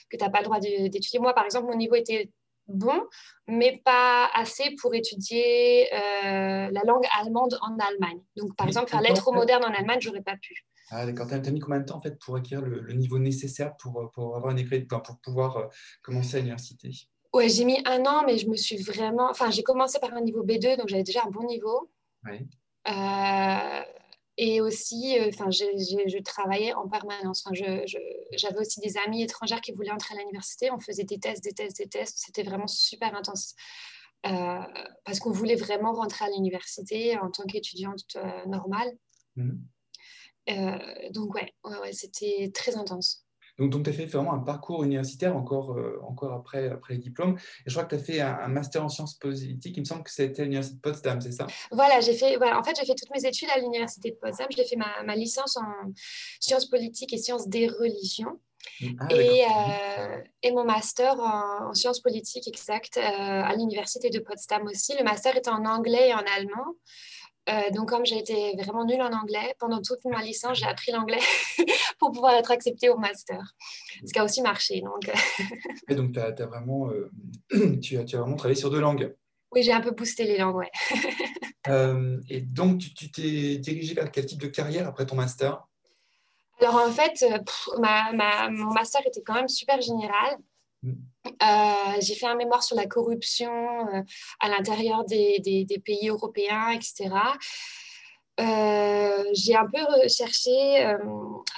que 0.09 0.17
tu 0.17 0.23
n'as 0.23 0.31
pas 0.31 0.39
le 0.39 0.45
droit 0.45 0.59
d'étudier. 0.59 1.19
Moi, 1.19 1.33
par 1.33 1.45
exemple, 1.45 1.67
mon 1.67 1.75
niveau 1.75 1.95
était 1.95 2.31
bon, 2.67 3.03
mais 3.47 3.81
pas 3.85 4.29
assez 4.33 4.75
pour 4.81 4.95
étudier 4.95 5.87
la 5.91 6.81
langue 6.85 7.05
allemande 7.19 7.57
en 7.61 7.77
Allemagne. 7.77 8.21
Donc, 8.35 8.55
par 8.55 8.67
exemple, 8.67 8.89
faire 8.89 9.01
lettres 9.01 9.31
moderne 9.31 9.63
en 9.63 9.73
Allemagne, 9.73 9.99
j'aurais 10.01 10.21
pas 10.21 10.35
pu. 10.41 10.65
Ah, 10.89 11.05
d'accord. 11.05 11.27
Tu 11.27 11.33
as, 11.33 11.51
mis 11.51 11.59
combien 11.59 11.79
de 11.79 11.85
temps 11.85 11.97
en 11.97 12.01
fait, 12.01 12.17
pour 12.19 12.35
acquérir 12.35 12.65
le, 12.65 12.93
niveau 12.93 13.19
nécessaire 13.19 13.75
pour, 13.77 13.99
euh, 13.99 14.07
pour 14.13 14.35
avoir 14.35 14.51
une 14.51 14.59
école, 14.59 14.87
pour 14.87 15.19
pouvoir 15.19 15.57
euh, 15.57 15.65
commencer 16.01 16.37
à 16.37 16.39
l'université? 16.39 16.91
Ouais, 17.33 17.49
j'ai 17.49 17.65
mis 17.65 17.79
un 17.85 18.05
an, 18.05 18.23
mais 18.25 18.37
je 18.37 18.47
me 18.47 18.55
suis 18.55 18.77
vraiment. 18.77 19.29
Enfin, 19.29 19.51
j'ai 19.51 19.63
commencé 19.63 19.99
par 19.99 20.13
un 20.13 20.21
niveau 20.21 20.43
B2, 20.43 20.77
donc 20.77 20.87
j'avais 20.87 21.03
déjà 21.03 21.23
un 21.25 21.29
bon 21.29 21.45
niveau. 21.45 21.91
Oui. 22.25 22.47
Euh, 22.87 23.81
et 24.37 24.61
aussi, 24.61 25.17
enfin, 25.27 25.49
je 25.49 26.21
travaillais 26.21 26.73
en 26.73 26.87
permanence. 26.87 27.43
Enfin, 27.45 27.53
j'avais 27.53 28.59
aussi 28.59 28.79
des 28.79 28.97
amis 28.97 29.23
étrangères 29.23 29.61
qui 29.61 29.73
voulaient 29.73 29.91
entrer 29.91 30.15
à 30.15 30.19
l'université. 30.19 30.71
On 30.71 30.79
faisait 30.79 31.03
des 31.03 31.19
tests, 31.19 31.43
des 31.43 31.53
tests, 31.53 31.77
des 31.77 31.87
tests. 31.87 32.19
C'était 32.19 32.43
vraiment 32.43 32.67
super 32.67 33.13
intense. 33.15 33.55
parce 34.23 35.19
qu'on 35.19 35.31
voulait 35.31 35.55
vraiment 35.55 35.91
rentrer 35.91 36.25
à 36.25 36.29
l'université 36.29 37.17
en 37.17 37.29
tant 37.29 37.43
qu'étudiante 37.43 38.15
normale. 38.45 38.95
Mmh. 39.35 39.57
Donc 41.11 41.35
ouais, 41.35 41.53
ouais, 41.63 41.93
c'était 41.93 42.51
très 42.53 42.75
intense. 42.75 43.23
Donc, 43.57 43.71
donc 43.71 43.83
tu 43.83 43.89
as 43.89 43.93
fait 43.93 44.05
vraiment 44.05 44.33
un 44.33 44.39
parcours 44.39 44.83
universitaire 44.83 45.35
encore, 45.35 45.77
encore 46.07 46.31
après, 46.33 46.69
après 46.69 46.93
les 46.93 46.99
diplômes. 46.99 47.37
Et 47.65 47.69
je 47.69 47.73
crois 47.73 47.85
que 47.85 47.95
tu 47.95 48.01
as 48.01 48.03
fait 48.03 48.21
un, 48.21 48.47
master 48.47 48.83
en 48.83 48.89
sciences 48.89 49.15
politiques. 49.15 49.75
Il 49.77 49.79
me 49.79 49.85
semble 49.85 50.03
que 50.03 50.11
c'était 50.11 50.41
à 50.41 50.45
l'université 50.45 50.75
de 50.75 50.81
Potsdam, 50.81 51.19
c'est 51.21 51.31
ça? 51.31 51.47
Voilà, 51.71 51.99
j'ai 51.99 52.13
fait, 52.13 52.37
voilà, 52.37 52.59
en 52.59 52.63
fait, 52.63 52.75
j'ai 52.79 52.85
fait 52.85 52.93
toutes 52.93 53.09
mes 53.09 53.27
études 53.27 53.49
à 53.49 53.59
l'université 53.59 54.11
de 54.11 54.15
Potsdam. 54.15 54.47
J'ai 54.55 54.65
fait 54.65 54.75
ma, 54.75 55.01
ma, 55.03 55.15
licence 55.15 55.57
en 55.57 55.91
sciences 56.39 56.69
politiques 56.69 57.13
et 57.13 57.17
sciences 57.17 57.47
des 57.47 57.67
religions. 57.67 58.39
Ah, 58.99 59.07
et, 59.11 59.43
euh, 59.43 60.21
et, 60.43 60.51
mon 60.51 60.65
master 60.65 61.19
en, 61.19 61.73
sciences 61.73 62.01
politiques 62.01 62.47
exact 62.47 62.97
euh, 62.97 63.01
à 63.01 63.55
l'université 63.55 64.09
de 64.09 64.19
Potsdam 64.19 64.63
aussi. 64.65 64.93
Le 64.97 65.03
master 65.03 65.35
était 65.35 65.49
en 65.49 65.65
anglais 65.65 66.09
et 66.09 66.13
en 66.13 66.23
allemand. 66.35 66.75
Euh, 67.49 67.69
donc, 67.71 67.89
comme 67.89 68.05
j'ai 68.05 68.17
été 68.17 68.55
vraiment 68.57 68.85
nulle 68.85 69.01
en 69.01 69.11
anglais, 69.11 69.55
pendant 69.59 69.81
toute 69.81 70.03
ma 70.05 70.21
licence, 70.21 70.59
j'ai 70.59 70.65
appris 70.65 70.91
l'anglais 70.91 71.21
pour 71.99 72.11
pouvoir 72.11 72.33
être 72.33 72.51
acceptée 72.51 72.89
au 72.89 72.97
master. 72.97 73.41
Ce 74.05 74.11
qui 74.11 74.19
a 74.19 74.23
aussi 74.23 74.41
marché. 74.41 74.81
Donc, 74.81 75.09
et 75.87 75.95
donc 75.95 76.11
tu 76.13 76.19
as, 76.19 76.45
vraiment, 76.45 76.89
tu, 77.81 77.97
as, 77.97 78.03
tu 78.03 78.15
as 78.15 78.19
vraiment 78.19 78.35
travaillé 78.35 78.59
sur 78.59 78.69
deux 78.69 78.81
langues. 78.81 79.15
Oui, 79.51 79.63
j'ai 79.63 79.71
un 79.71 79.81
peu 79.81 79.91
boosté 79.91 80.25
les 80.25 80.37
langues, 80.37 80.57
ouais. 80.57 80.71
et 82.29 82.41
donc, 82.41 82.79
tu 82.79 83.11
t'es 83.11 83.57
dirigé 83.57 83.93
vers 83.93 84.11
quel 84.11 84.25
type 84.25 84.41
de 84.41 84.47
carrière 84.47 84.87
après 84.87 85.05
ton 85.05 85.15
master? 85.15 85.65
Alors 86.59 86.75
en 86.75 86.91
fait, 86.91 87.23
euh, 87.23 87.37
mon 88.51 88.73
master 88.73 89.01
était 89.05 89.21
quand 89.21 89.35
même 89.35 89.47
super 89.47 89.79
général. 89.79 90.37
Mm. 90.83 90.93
Euh, 91.43 92.01
j'ai 92.01 92.15
fait 92.15 92.25
un 92.25 92.35
mémoire 92.35 92.63
sur 92.63 92.75
la 92.75 92.85
corruption 92.85 93.51
euh, 93.51 94.01
à 94.39 94.49
l'intérieur 94.49 95.03
des, 95.05 95.39
des, 95.39 95.79
pays 95.79 96.09
européens, 96.09 96.69
etc. 96.71 97.09
Euh, 98.39 99.23
j'ai 99.33 99.55
un 99.55 99.65
peu 99.65 100.07
cherché 100.07 100.85
euh, 100.85 100.97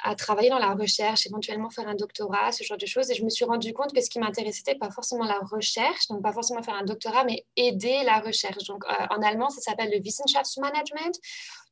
à 0.03 0.15
travailler 0.15 0.49
dans 0.49 0.59
la 0.59 0.73
recherche, 0.73 1.25
éventuellement 1.27 1.69
faire 1.69 1.87
un 1.87 1.95
doctorat, 1.95 2.53
ce 2.53 2.63
genre 2.63 2.77
de 2.77 2.85
choses. 2.85 3.11
Et 3.11 3.15
je 3.15 3.23
me 3.23 3.29
suis 3.29 3.43
rendu 3.43 3.73
compte 3.73 3.93
que 3.93 4.01
ce 4.01 4.09
qui 4.09 4.19
m'intéressait, 4.19 4.61
n'était 4.65 4.79
pas 4.79 4.89
forcément 4.89 5.25
la 5.25 5.39
recherche, 5.51 6.07
donc 6.07 6.21
pas 6.23 6.31
forcément 6.31 6.63
faire 6.63 6.75
un 6.75 6.85
doctorat, 6.85 7.25
mais 7.25 7.45
aider 7.57 8.03
la 8.05 8.19
recherche. 8.19 8.63
Donc 8.65 8.85
euh, 8.85 9.05
en 9.09 9.21
allemand, 9.21 9.49
ça 9.49 9.59
s'appelle 9.59 9.91
le 9.91 9.99
Wissenschaftsmanagement. 9.99 11.11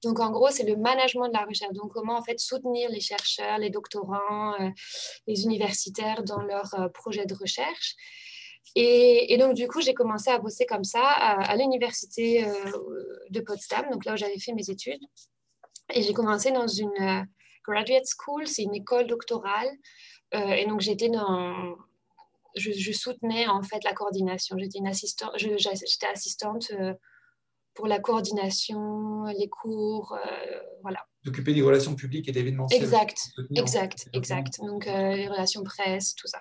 Donc 0.03 0.19
en 0.19 0.29
gros, 0.29 0.49
c'est 0.49 0.63
le 0.63 0.75
management 0.75 1.29
de 1.29 1.33
la 1.33 1.45
recherche. 1.45 1.73
Donc 1.73 1.93
comment 1.93 2.17
en 2.17 2.23
fait 2.23 2.39
soutenir 2.39 2.89
les 2.89 2.99
chercheurs, 2.99 3.59
les 3.59 3.69
doctorants, 3.69 4.55
les 5.25 5.43
universitaires 5.43 6.23
dans 6.23 6.41
leurs 6.41 6.91
projets 6.93 7.25
de 7.25 7.33
recherche. 7.33 7.95
Et, 8.75 9.37
donc, 9.37 9.53
du 9.53 9.67
coup, 9.67 9.81
j'ai 9.81 9.93
commencé 9.93 10.29
à 10.29 10.37
bosser 10.39 10.65
comme 10.65 10.83
ça 10.83 11.01
à, 11.01 11.55
l'université 11.55 12.45
euh, 12.45 12.53
de 13.29 13.39
Potsdam, 13.39 13.89
donc 13.91 14.05
là 14.05 14.13
où 14.13 14.17
j'avais 14.17 14.39
fait 14.39 14.53
mes 14.53 14.69
études. 14.69 15.01
Et 15.93 16.01
j'ai 16.03 16.13
commencé 16.13 16.51
dans 16.51 16.67
une 16.67 16.89
euh, 16.99 17.21
graduate 17.65 18.05
school, 18.05 18.47
c'est 18.47 18.63
une 18.63 18.75
école 18.75 19.07
doctorale. 19.07 19.69
Euh, 20.35 20.51
et 20.51 20.65
donc, 20.65 20.81
j'étais 20.81 21.09
dans. 21.09 21.75
Je, 22.55 22.91
soutenais 22.91 23.47
en 23.47 23.61
fait 23.61 23.83
la 23.83 23.93
coordination. 23.93 24.57
J'étais 24.57 24.79
assistante, 24.87 25.31
j'étais 25.37 26.07
assistante 26.11 26.71
pour 27.75 27.85
la 27.85 27.99
coordination, 27.99 29.25
les 29.25 29.47
cours, 29.47 30.17
voilà. 30.81 31.05
D'occuper 31.23 31.53
des 31.53 31.61
relations 31.61 31.93
publiques 31.93 32.27
et 32.29 32.31
d'événements. 32.31 32.65
Exact, 32.71 33.29
exact, 33.55 34.09
exact. 34.13 34.59
Donc, 34.61 34.85
les 34.85 35.27
relations 35.27 35.63
presse, 35.63 36.15
tout 36.15 36.25
ça. 36.25 36.39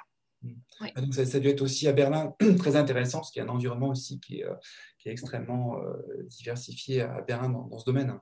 Ah, 0.81 1.01
donc 1.01 1.15
ça, 1.15 1.25
ça, 1.25 1.39
a 1.39 1.41
dû 1.41 1.49
être 1.49 1.63
aussi 1.63 1.89
à 1.89 1.93
Berlin 1.93 2.35
très 2.59 2.77
intéressant, 2.77 3.19
parce 3.19 3.31
qu'il 3.31 3.43
y 3.43 3.47
a 3.47 3.49
un 3.49 3.53
environnement 3.55 3.89
aussi 3.89 4.21
qui 4.21 4.41
est, 4.41 4.45
euh, 4.45 4.55
qui 4.99 5.09
est 5.09 5.13
extrêmement 5.13 5.79
euh, 5.79 6.23
diversifié 6.25 7.03
à 7.03 7.21
Berlin 7.23 7.49
dans, 7.49 7.79
ce 7.79 7.85
domaine. 7.85 8.19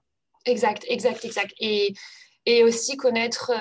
Exact, 0.46 0.84
exact, 0.88 1.24
exact. 1.24 1.52
Et, 1.58 1.94
et 2.46 2.62
aussi 2.62 2.96
connaître 2.96 3.52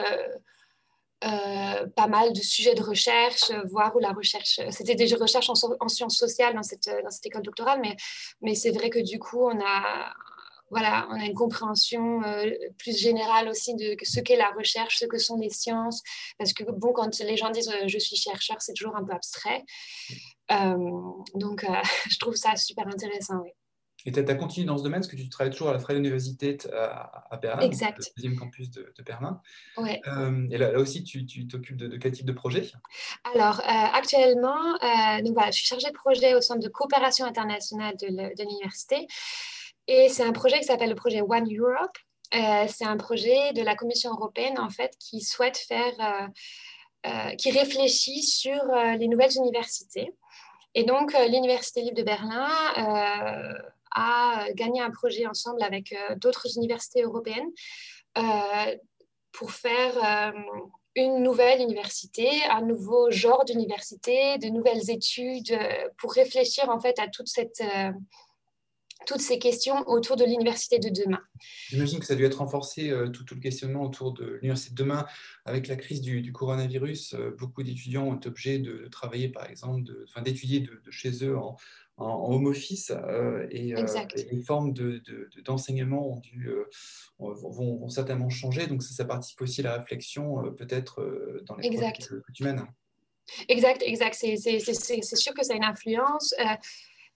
euh, 1.23 1.87
pas 1.95 2.07
mal 2.07 2.33
de 2.33 2.41
sujets 2.41 2.75
de 2.75 2.83
recherche, 2.83 3.51
voir 3.69 3.95
où 3.95 3.99
la 3.99 4.11
recherche... 4.11 4.59
C'était 4.71 4.95
des 4.95 5.13
recherches 5.15 5.49
en, 5.49 5.53
en, 5.79 5.87
sciences 5.87 6.17
sociales 6.17 6.53
dans 6.53 6.63
cette, 6.63 6.89
dans 7.03 7.09
cette 7.09 7.25
école 7.25 7.43
doctorale, 7.43 7.79
mais, 7.81 7.95
mais 8.41 8.55
c'est 8.55 8.71
vrai 8.71 8.89
que 8.89 8.99
du 8.99 9.19
coup, 9.19 9.41
on 9.45 9.59
a 9.61 10.13
voilà, 10.73 11.07
on 11.11 11.19
a 11.19 11.25
une 11.25 11.35
compréhension 11.35 12.23
euh, 12.23 12.49
plus 12.79 12.97
générale 12.97 13.47
aussi 13.47 13.75
de 13.75 13.95
ce 14.01 14.19
qu'est 14.19 14.35
la 14.35 14.51
recherche, 14.51 14.97
ce 14.97 15.05
que 15.05 15.19
sont 15.19 15.37
les 15.37 15.49
sciences. 15.49 16.01
Parce 16.37 16.53
que, 16.53 16.63
bon, 16.63 16.91
quand 16.93 17.19
les 17.19 17.37
gens 17.37 17.51
disent 17.51 17.69
euh, 17.69 17.87
je 17.87 17.99
suis 17.99 18.15
chercheur, 18.15 18.57
c'est 18.59 18.73
toujours 18.73 18.95
un 18.95 19.03
peu 19.03 19.13
abstrait. 19.13 19.63
Euh, 20.51 20.75
donc, 21.35 21.65
je 22.09 22.17
trouve 22.19 22.35
ça 22.35 22.55
super 22.55 22.87
intéressant. 22.87 23.39
Oui. 23.43 23.51
Et 24.05 24.11
tu 24.11 24.19
as 24.19 24.35
continué 24.35 24.67
dans 24.67 24.77
ce 24.77 24.83
domaine, 24.83 24.99
parce 24.99 25.09
que 25.09 25.15
tu 25.15 25.29
travailles 25.29 25.53
toujours 25.53 25.69
à 25.69 25.73
la 25.73 25.79
Freie 25.79 25.95
Universität 25.95 26.67
à, 26.73 27.37
Berlin, 27.41 27.61
exact. 27.61 27.99
le 27.99 28.03
deuxième 28.17 28.37
campus 28.37 28.69
de, 28.69 28.91
Berlin. 29.05 29.39
Ouais. 29.77 30.01
et 30.51 30.57
là, 30.57 30.77
aussi, 30.77 31.05
tu 31.05 31.47
t'occupes 31.47 31.77
de, 31.77 31.95
quel 31.95 32.11
type 32.11 32.25
de 32.25 32.33
projet? 32.33 32.69
Alors, 33.33 33.61
actuellement, 33.63 34.73
donc, 35.23 35.33
voilà, 35.35 35.51
je 35.51 35.57
suis 35.59 35.67
chargée 35.67 35.87
de 35.87 35.93
projet 35.93 36.35
au 36.35 36.41
Centre 36.41 36.59
de 36.59 36.67
coopération 36.67 37.25
internationale 37.25 37.95
de 37.95 38.43
l'université. 38.43 39.07
Et 39.87 40.09
c'est 40.09 40.23
un 40.23 40.31
projet 40.31 40.59
qui 40.59 40.65
s'appelle 40.65 40.89
le 40.89 40.95
projet 40.95 41.21
One 41.21 41.47
Europe. 41.53 41.97
Euh, 42.33 42.65
c'est 42.67 42.85
un 42.85 42.97
projet 42.97 43.53
de 43.53 43.61
la 43.61 43.75
Commission 43.75 44.11
européenne, 44.11 44.57
en 44.59 44.69
fait, 44.69 44.95
qui 44.97 45.21
souhaite 45.21 45.57
faire, 45.57 45.93
euh, 45.99 47.09
euh, 47.09 47.35
qui 47.35 47.51
réfléchit 47.51 48.23
sur 48.23 48.63
les 48.97 49.07
nouvelles 49.07 49.35
universités. 49.35 50.13
Et 50.73 50.83
donc, 50.83 51.13
l'Université 51.13 51.81
libre 51.81 51.97
de 51.97 52.03
Berlin 52.03 52.49
a 53.95 54.47
gagné 54.53 54.81
un 54.81 54.89
projet 54.89 55.27
ensemble 55.27 55.61
avec 55.61 55.95
d'autres 56.17 56.57
universités 56.57 57.03
européennes 57.03 57.51
pour 59.31 59.51
faire 59.51 60.33
une 60.95 61.21
nouvelle 61.21 61.61
université, 61.61 62.27
un 62.49 62.61
nouveau 62.61 63.11
genre 63.11 63.45
d'université, 63.45 64.39
de 64.39 64.47
nouvelles 64.47 64.89
études, 64.89 65.55
pour 65.97 66.13
réfléchir 66.13 66.69
en 66.69 66.79
fait 66.79 66.97
à 66.97 67.07
toute 67.07 67.27
cette 67.27 67.61
toutes 69.05 69.21
ces 69.21 69.39
questions 69.39 69.87
autour 69.87 70.15
de 70.15 70.23
l'université 70.23 70.79
de 70.79 70.89
demain. 70.89 71.21
J'imagine 71.69 71.99
que 71.99 72.05
ça 72.05 72.13
a 72.13 72.15
dû 72.15 72.25
être 72.25 72.39
renforcé, 72.39 72.89
euh, 72.89 73.09
tout, 73.09 73.25
le 73.31 73.41
questionnement 73.41 73.83
autour 73.83 74.13
de 74.13 74.25
l'université 74.41 74.71
de 74.71 74.83
demain. 74.83 75.05
Avec 75.45 75.67
la 75.67 75.75
crise 75.75 76.01
du, 76.01 76.31
coronavirus, 76.31 77.13
euh, 77.13 77.35
beaucoup 77.37 77.63
d'étudiants 77.63 78.07
ont 78.07 78.15
été 78.15 78.29
obligés 78.29 78.59
de, 78.59 78.87
travailler, 78.87 79.29
par 79.29 79.49
exemple, 79.49 79.83
d'étudier 80.23 80.61
de, 80.61 80.79
chez 80.89 81.23
eux 81.25 81.37
en, 81.37 81.57
home 81.97 82.47
office. 82.47 82.91
Euh, 82.91 83.45
et, 83.51 83.75
les 84.31 84.41
formes 84.41 84.73
d'enseignement 85.43 86.21
vont, 87.19 87.33
vont, 87.33 87.89
certainement 87.89 88.29
changer. 88.29 88.67
Donc 88.67 88.83
ça, 88.83 89.05
participe 89.05 89.41
aussi 89.41 89.61
à 89.61 89.65
la 89.65 89.77
réflexion, 89.77 90.53
peut-être, 90.53 91.41
dans 91.45 91.55
les 91.57 91.67
exact. 91.67 92.11
mènes. 92.39 92.65
Exact, 93.47 93.83
exact. 93.85 94.15
C'est 94.15 95.15
sûr 95.15 95.33
que 95.33 95.43
ça 95.43 95.53
a 95.53 95.55
une 95.55 95.63
influence. 95.63 96.33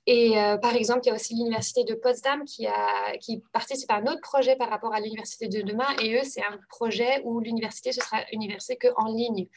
Et 0.09 0.39
euh, 0.39 0.57
par 0.57 0.73
exemple, 0.73 1.01
il 1.03 1.09
y 1.09 1.11
a 1.11 1.15
aussi 1.15 1.35
l'université 1.35 1.83
de 1.83 1.93
Potsdam 1.93 2.45
qui, 2.45 2.65
a, 2.65 3.17
qui 3.19 3.43
participe 3.51 3.91
à 3.91 3.95
un 3.95 4.07
autre 4.07 4.21
projet 4.21 4.55
par 4.55 4.69
rapport 4.69 4.93
à 4.93 5.01
l'université 5.01 5.49
de 5.49 5.61
demain. 5.61 5.87
Et 6.01 6.15
eux, 6.15 6.23
c'est 6.23 6.41
un 6.41 6.57
projet 6.69 7.21
où 7.25 7.41
l'université, 7.41 7.91
ce 7.91 7.99
sera 7.99 8.19
université 8.31 8.77
qu'en 8.77 9.13
ligne. 9.13 9.47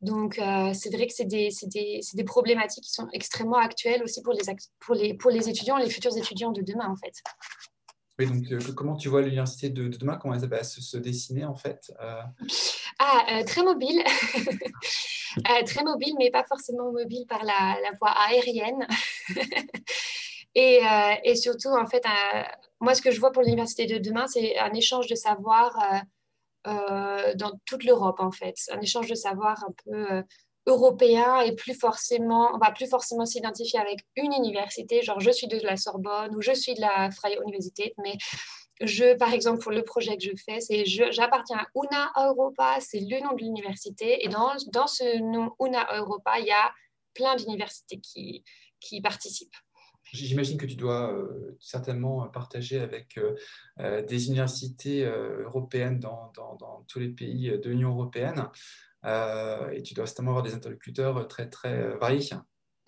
Donc, 0.00 0.40
euh, 0.40 0.72
c'est 0.74 0.92
vrai 0.92 1.06
que 1.06 1.12
c'est 1.14 1.26
des, 1.26 1.50
des, 1.66 2.00
des, 2.14 2.24
problématiques 2.24 2.82
qui 2.82 2.90
sont 2.90 3.06
extrêmement 3.12 3.58
actuelles 3.58 4.02
aussi 4.02 4.20
pour 4.22 4.32
les, 4.32 4.42
pour, 4.80 4.96
les, 4.96 5.14
pour 5.14 5.30
les 5.30 5.48
étudiants, 5.48 5.76
les 5.76 5.88
futurs 5.88 6.16
étudiants 6.16 6.50
de 6.50 6.62
demain, 6.62 6.88
en 6.88 6.96
fait. 6.96 7.22
Oui, 8.18 8.26
donc 8.26 8.52
euh, 8.52 8.72
comment 8.74 8.96
tu 8.96 9.08
vois 9.08 9.22
l'université 9.22 9.70
de, 9.70 9.88
demain, 9.88 10.16
comment 10.16 10.34
elle 10.34 10.48
va 10.48 10.62
se, 10.64 10.96
dessiner 10.98 11.44
en 11.44 11.54
fait 11.54 11.92
Ah, 12.98 13.42
très 13.44 13.62
mobile. 13.62 14.02
Euh, 15.38 15.64
très 15.64 15.82
mobile, 15.82 16.14
mais 16.18 16.30
pas 16.30 16.44
forcément 16.44 16.92
mobile 16.92 17.24
par 17.26 17.42
la, 17.44 17.76
voie 17.98 18.10
aérienne. 18.10 18.86
et, 20.54 20.80
euh, 20.84 21.14
et, 21.24 21.36
surtout, 21.36 21.70
en 21.70 21.86
fait, 21.86 22.04
euh, 22.04 22.42
moi, 22.80 22.94
ce 22.94 23.02
que 23.02 23.10
je 23.10 23.18
vois 23.18 23.32
pour 23.32 23.42
l'université 23.42 23.86
de 23.86 23.98
demain, 23.98 24.26
c'est 24.26 24.58
un 24.58 24.72
échange 24.74 25.06
de 25.06 25.14
savoir 25.14 25.78
dans 26.64 27.58
toute 27.64 27.84
l'Europe, 27.84 28.20
en 28.20 28.30
fait. 28.30 28.56
Un 28.70 28.80
échange 28.80 29.08
de 29.08 29.14
savoir 29.14 29.64
un 29.64 29.72
peu 29.84 30.22
européen 30.66 31.40
et 31.40 31.54
plus 31.54 31.74
forcément, 31.74 32.50
on 32.54 32.58
va 32.58 32.70
plus 32.70 32.88
forcément 32.88 33.26
s'identifier 33.26 33.78
avec 33.80 34.00
une 34.16 34.32
université, 34.32 35.02
genre 35.02 35.20
je 35.20 35.30
suis 35.30 35.48
de 35.48 35.58
la 35.60 35.76
Sorbonne 35.76 36.34
ou 36.36 36.40
je 36.40 36.52
suis 36.52 36.74
de 36.74 36.80
la 36.80 37.10
Freie 37.10 37.38
Universität, 37.44 37.94
mais 37.98 38.16
je, 38.80 39.16
par 39.16 39.32
exemple, 39.32 39.62
pour 39.62 39.72
le 39.72 39.82
projet 39.82 40.16
que 40.16 40.24
je 40.24 40.32
fais, 40.44 40.60
c'est 40.60 40.84
j'appartiens 40.84 41.58
à 41.58 41.66
UNA 41.74 42.12
Europa, 42.16 42.78
c'est 42.80 43.00
le 43.00 43.22
nom 43.22 43.34
de 43.34 43.42
l'université. 43.42 44.24
Et 44.24 44.28
dans, 44.28 44.52
dans 44.72 44.86
ce 44.86 45.20
nom 45.20 45.52
UNA 45.60 45.86
Europa, 45.98 46.40
il 46.40 46.46
y 46.46 46.52
a 46.52 46.72
plein 47.14 47.36
d'universités 47.36 48.00
qui, 48.00 48.42
qui 48.80 49.00
participent. 49.00 49.54
J'imagine 50.12 50.58
que 50.58 50.66
tu 50.66 50.74
dois 50.74 51.10
euh, 51.10 51.56
certainement 51.58 52.28
partager 52.28 52.80
avec 52.80 53.16
euh, 53.16 53.34
euh, 53.80 54.02
des 54.02 54.26
universités 54.26 55.04
européennes 55.04 56.00
dans, 56.00 56.32
dans, 56.36 56.56
dans, 56.56 56.84
tous 56.86 56.98
les 56.98 57.08
pays 57.08 57.50
de 57.50 57.70
l'Union 57.70 57.90
européenne. 57.90 58.48
Et 59.04 59.82
tu 59.82 59.94
dois 59.94 60.06
certainement 60.06 60.32
avoir 60.32 60.44
des 60.44 60.54
interlocuteurs 60.54 61.26
très, 61.28 61.48
très 61.48 61.96
variés. 61.96 62.28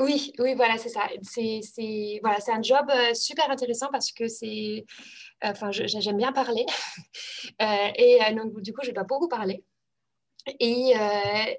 Oui, 0.01 0.33
oui, 0.41 0.55
voilà, 0.55 0.77
c'est 0.77 0.89
ça. 0.89 1.09
C'est 1.23 2.19
voilà, 2.23 2.39
un 2.49 2.63
job 2.63 2.91
super 3.15 3.51
intéressant 3.51 3.89
parce 3.93 4.11
que 4.13 4.27
c'est. 4.29 4.85
Enfin, 5.43 5.71
j'aime 5.71 6.17
bien 6.17 6.33
parler. 6.33 6.67
et 7.61 8.19
donc, 8.35 8.61
du 8.61 8.73
coup, 8.73 8.83
je 8.85 8.91
dois 8.91 9.05
beaucoup 9.05 9.29
parler. 9.29 9.65
Et, 10.61 10.95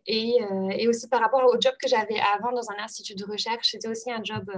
et, 0.06 0.38
et, 0.78 0.88
aussi 0.88 1.08
par 1.08 1.22
rapport 1.22 1.44
au 1.46 1.60
job 1.60 1.74
que 1.82 1.88
j'avais 1.88 2.20
avant 2.20 2.52
dans 2.52 2.70
un 2.72 2.84
institut 2.84 3.16
de 3.16 3.26
recherche, 3.26 3.70
c'était 3.72 3.88
aussi 3.88 4.12
un 4.12 4.24
job 4.24 4.52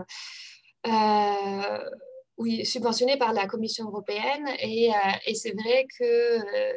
oui, 2.37 2.63
subventionné 2.65 3.17
par 3.17 3.33
la 3.33 3.47
Commission 3.47 3.85
européenne. 3.85 4.47
Et, 4.59 4.93
euh, 4.93 5.33
c'est 5.33 5.53
vrai 5.53 5.87
que 5.99 6.03
euh, 6.03 6.73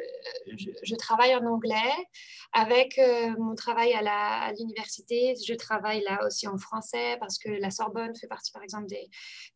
je, 0.83 0.95
travaille 0.95 1.35
en 1.35 1.45
anglais. 1.45 1.93
Avec 2.53 2.97
euh, 2.97 3.29
mon 3.39 3.55
travail 3.55 3.93
à 3.93 4.51
l'université, 4.57 5.35
je 5.47 5.53
travaille 5.53 6.01
là 6.01 6.25
aussi 6.25 6.47
en 6.47 6.57
français 6.57 7.15
parce 7.19 7.37
que 7.37 7.49
la 7.49 7.71
Sorbonne 7.71 8.15
fait 8.15 8.27
partie, 8.27 8.51
par 8.51 8.63
exemple, 8.63 8.87
des, 8.87 9.09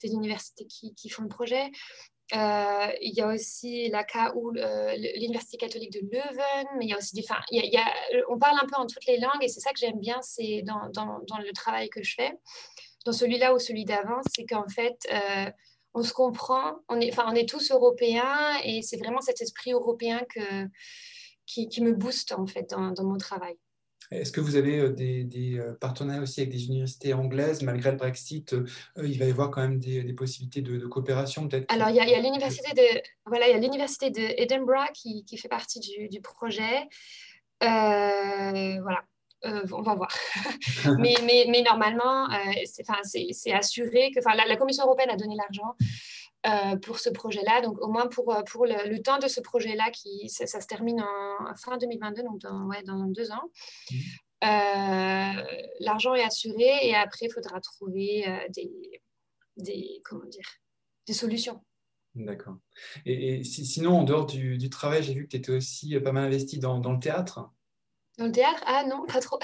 universités 0.04 0.66
qui, 0.66 1.10
font 1.10 1.24
le 1.24 1.28
projet. 1.28 1.72
il 2.32 3.14
y 3.14 3.22
a 3.22 3.28
aussi 3.28 3.90
la 3.90 4.04
KU, 4.04 4.54
l'Université 5.18 5.58
catholique 5.58 5.92
de 5.92 6.02
Leuven, 6.02 6.68
mais 6.78 6.86
il 6.86 6.90
y 6.90 6.94
a 6.94 6.98
aussi 6.98 7.16
des. 7.16 7.26
On 8.30 8.38
parle 8.38 8.60
un 8.62 8.68
peu 8.68 8.76
en 8.76 8.86
toutes 8.86 9.06
les 9.08 9.18
langues 9.18 9.42
et 9.42 9.48
c'est 9.48 9.60
ça 9.60 9.72
que 9.72 9.80
j'aime 9.80 10.00
bien, 10.00 10.22
c'est 10.22 10.62
dans, 10.64 10.90
dans, 10.94 11.40
le 11.40 11.52
travail 11.54 11.90
que 11.90 12.04
je 12.04 12.14
fais. 12.14 12.32
Dans 13.06 13.12
celui-là 13.12 13.54
ou 13.54 13.60
celui 13.60 13.86
d'avant, 13.86 14.22
c'est 14.34 14.46
qu'en 14.46 14.68
fait, 14.70 15.06
on 15.96 16.04
se 16.04 16.14
comprend, 16.14 16.76
on 16.90 17.00
est, 17.00 17.12
enfin, 17.12 17.26
on 17.28 17.34
est 17.34 17.48
tous 17.48 17.72
européens 17.72 18.60
et 18.64 18.82
c'est 18.82 18.98
vraiment 18.98 19.22
cet 19.22 19.42
esprit 19.42 19.72
européen 19.72 20.20
que, 20.30 20.68
qui, 21.46 21.82
me 21.82 21.94
booste 21.94 22.34
en 22.34 22.46
fait 22.46 22.70
dans, 22.70 22.94
mon 23.04 23.18
travail. 23.18 23.56
Est-ce 24.12 24.32
que 24.32 24.42
vous 24.42 24.58
avez 24.58 24.78
euh, 24.78 24.90
des, 24.92 25.58
euh, 25.58 25.74
partenariats 25.74 26.22
aussi 26.22 26.42
avec 26.42 26.52
des 26.52 26.66
universités 26.66 27.14
anglaises? 27.14 27.64
Malgré 27.64 27.92
le 27.92 27.98
Brexit, 27.98 28.54
euh, 28.54 28.66
il 28.98 29.18
va 29.18 29.26
y 29.26 29.32
avoir 29.32 29.50
quand 29.50 29.62
même 29.62 29.80
des, 29.80 30.14
possibilités 30.14 30.62
de, 30.62 30.86
coopération 30.86 31.48
peut-être? 31.48 31.74
Alors, 31.74 31.90
il 31.90 31.96
y 31.96 32.00
a, 32.00 32.22
l'université 32.22 32.74
de, 32.74 33.02
voilà, 33.26 33.48
il 33.48 33.52
y 33.52 33.66
a 33.66 34.88
qui, 34.94 35.24
qui, 35.24 35.38
fait 35.38 35.48
partie 35.48 35.80
du, 35.80 36.10
du 36.10 36.20
projet. 36.20 36.88
voilà, 37.62 39.06
euh, 39.46 39.64
on 39.72 39.82
va 39.82 39.96
voir. 39.96 40.10
mais, 41.00 41.16
mais, 41.24 41.46
mais, 41.50 41.62
normalement, 41.62 42.30
euh, 42.32 42.38
c'est 42.64 43.54
assuré 43.54 44.12
que 44.12 44.20
la, 44.26 44.46
la, 44.46 44.56
Commission 44.56 44.86
européenne 44.86 45.12
a 45.12 45.16
donné 45.16 45.36
l'argent 45.36 45.76
euh, 46.48 46.78
pour 46.78 47.00
ce 47.00 47.10
projet-là. 47.10 47.62
Donc, 47.62 47.80
au 47.82 47.88
moins 47.88 48.08
pour, 48.08 48.36
pour 48.52 48.66
le, 48.66 49.02
temps 49.02 49.20
de 49.20 49.28
ce 49.28 49.42
projet-là, 49.42 49.90
qui 49.92 50.30
ça, 50.30 50.46
se 50.48 50.68
termine 50.68 51.02
en 51.02 51.56
fin 51.56 51.78
2022, 51.78 52.24
donc 52.24 52.40
dans, 52.40 52.66
ouais, 52.68 52.84
dans 52.84 53.06
deux 53.06 53.32
ans. 53.32 53.50
Mmh. 53.92 53.96
L'argent 55.80 56.14
est 56.14 56.24
assuré 56.24 56.70
et 56.84 56.96
après, 56.96 57.28
il 57.28 57.32
faudra 57.32 57.60
trouver 57.62 58.26
des, 58.50 59.02
des, 59.58 60.02
comment 60.04 60.26
dire, 60.26 60.48
des 61.08 61.14
solutions. 61.14 61.64
D'accord. 62.14 62.58
Et, 63.06 63.44
sinon, 63.44 64.00
en 64.00 64.04
dehors 64.04 64.26
du, 64.26 64.70
travail, 64.70 65.04
j'ai 65.04 65.14
vu 65.14 65.24
que 65.24 65.30
tu 65.30 65.38
étais 65.38 65.52
aussi 65.52 66.00
pas 66.00 66.12
mal 66.12 66.26
investi 66.26 66.60
dans, 66.60 66.80
dans 66.80 66.94
le 66.94 67.00
théâtre. 67.00 67.50
Dans 68.18 68.26
le 68.26 68.32
théâtre? 68.32 68.64
Ah 68.66 68.86
non, 68.88 69.06
pas 69.06 69.20
trop. 69.20 69.40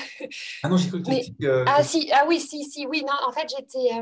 Ah 0.64 0.70
non, 0.70 0.78
j'ai 0.78 0.88
cru 0.88 1.02
que 1.02 1.46
euh, 1.46 1.66
Ah 1.68 1.84
si, 1.84 2.10
ah 2.14 2.24
oui, 2.28 2.40
si, 2.40 2.64
si, 2.64 2.86
oui, 2.88 3.04
non, 3.06 3.14
en 3.28 3.32
fait, 3.34 3.48
j'étais... 3.50 3.94
Euh, 3.96 4.02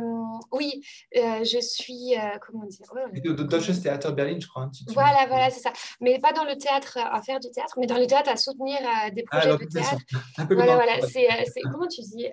oui, 0.51 0.83
euh, 1.17 1.43
je 1.43 1.59
suis... 1.59 2.13
comment 2.45 2.65
dire 2.65 2.85
oh, 2.91 3.33
Deutsches 3.33 3.81
Theater 3.81 4.13
Berlin, 4.13 4.37
je 4.39 4.47
crois. 4.47 4.69
voilà, 4.89 5.25
voilà, 5.27 5.49
c'est 5.49 5.61
ça. 5.61 5.73
Mais 6.01 6.19
pas 6.19 6.33
dans 6.33 6.43
le 6.43 6.55
théâtre, 6.55 6.99
à 6.99 7.21
faire 7.23 7.39
du 7.39 7.49
théâtre, 7.49 7.75
mais 7.79 7.87
dans 7.87 7.97
le 7.97 8.05
théâtre, 8.05 8.29
à 8.29 8.35
soutenir 8.35 8.77
des 9.15 9.25
ah, 9.31 9.39
projets 9.39 9.57
de 9.57 9.69
théâtre. 9.69 10.03
Un 10.37 10.45
peu 10.45 10.53
voilà, 10.53 10.75
voilà. 10.75 11.01
C'est, 11.07 11.27
comment 11.71 11.87
tu 11.87 12.01
dis 12.01 12.27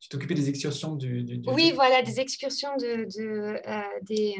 Tu 0.00 0.08
t'occupais 0.08 0.34
des 0.34 0.48
excursions 0.48 0.94
du... 0.96 1.42
Oui, 1.48 1.72
voilà, 1.74 2.00
des 2.00 2.18
excursions 2.18 2.74
de, 2.76 3.04
de 3.14 3.60
des, 4.06 4.36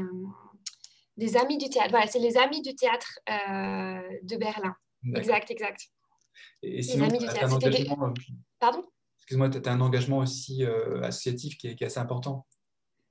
des 1.19 1.37
amis 1.37 1.59
du 1.59 1.69
théâtre. 1.69 1.91
Voilà, 1.91 2.07
c'est 2.07 2.21
les 2.21 2.39
amis 2.39 2.63
du 2.63 2.75
théâtre 2.75 3.19
de 3.29 4.37
Berlin. 4.39 4.75
Exact, 5.15 5.51
exact. 5.51 5.91
Et 6.63 6.83
sinon, 6.83 7.09
tu 7.09 7.27
as 7.27 7.45
un 7.45 7.53
engagement. 7.53 8.09
Euh, 8.09 8.13
Pardon? 8.59 8.85
Excuse-moi, 9.19 9.51
tu 9.51 9.69
as 9.69 9.73
un 9.73 9.81
engagement 9.81 10.19
aussi 10.19 10.65
euh, 10.65 11.03
associatif 11.03 11.57
qui 11.59 11.69
est, 11.69 11.83
assez 11.83 11.99
important. 11.99 12.47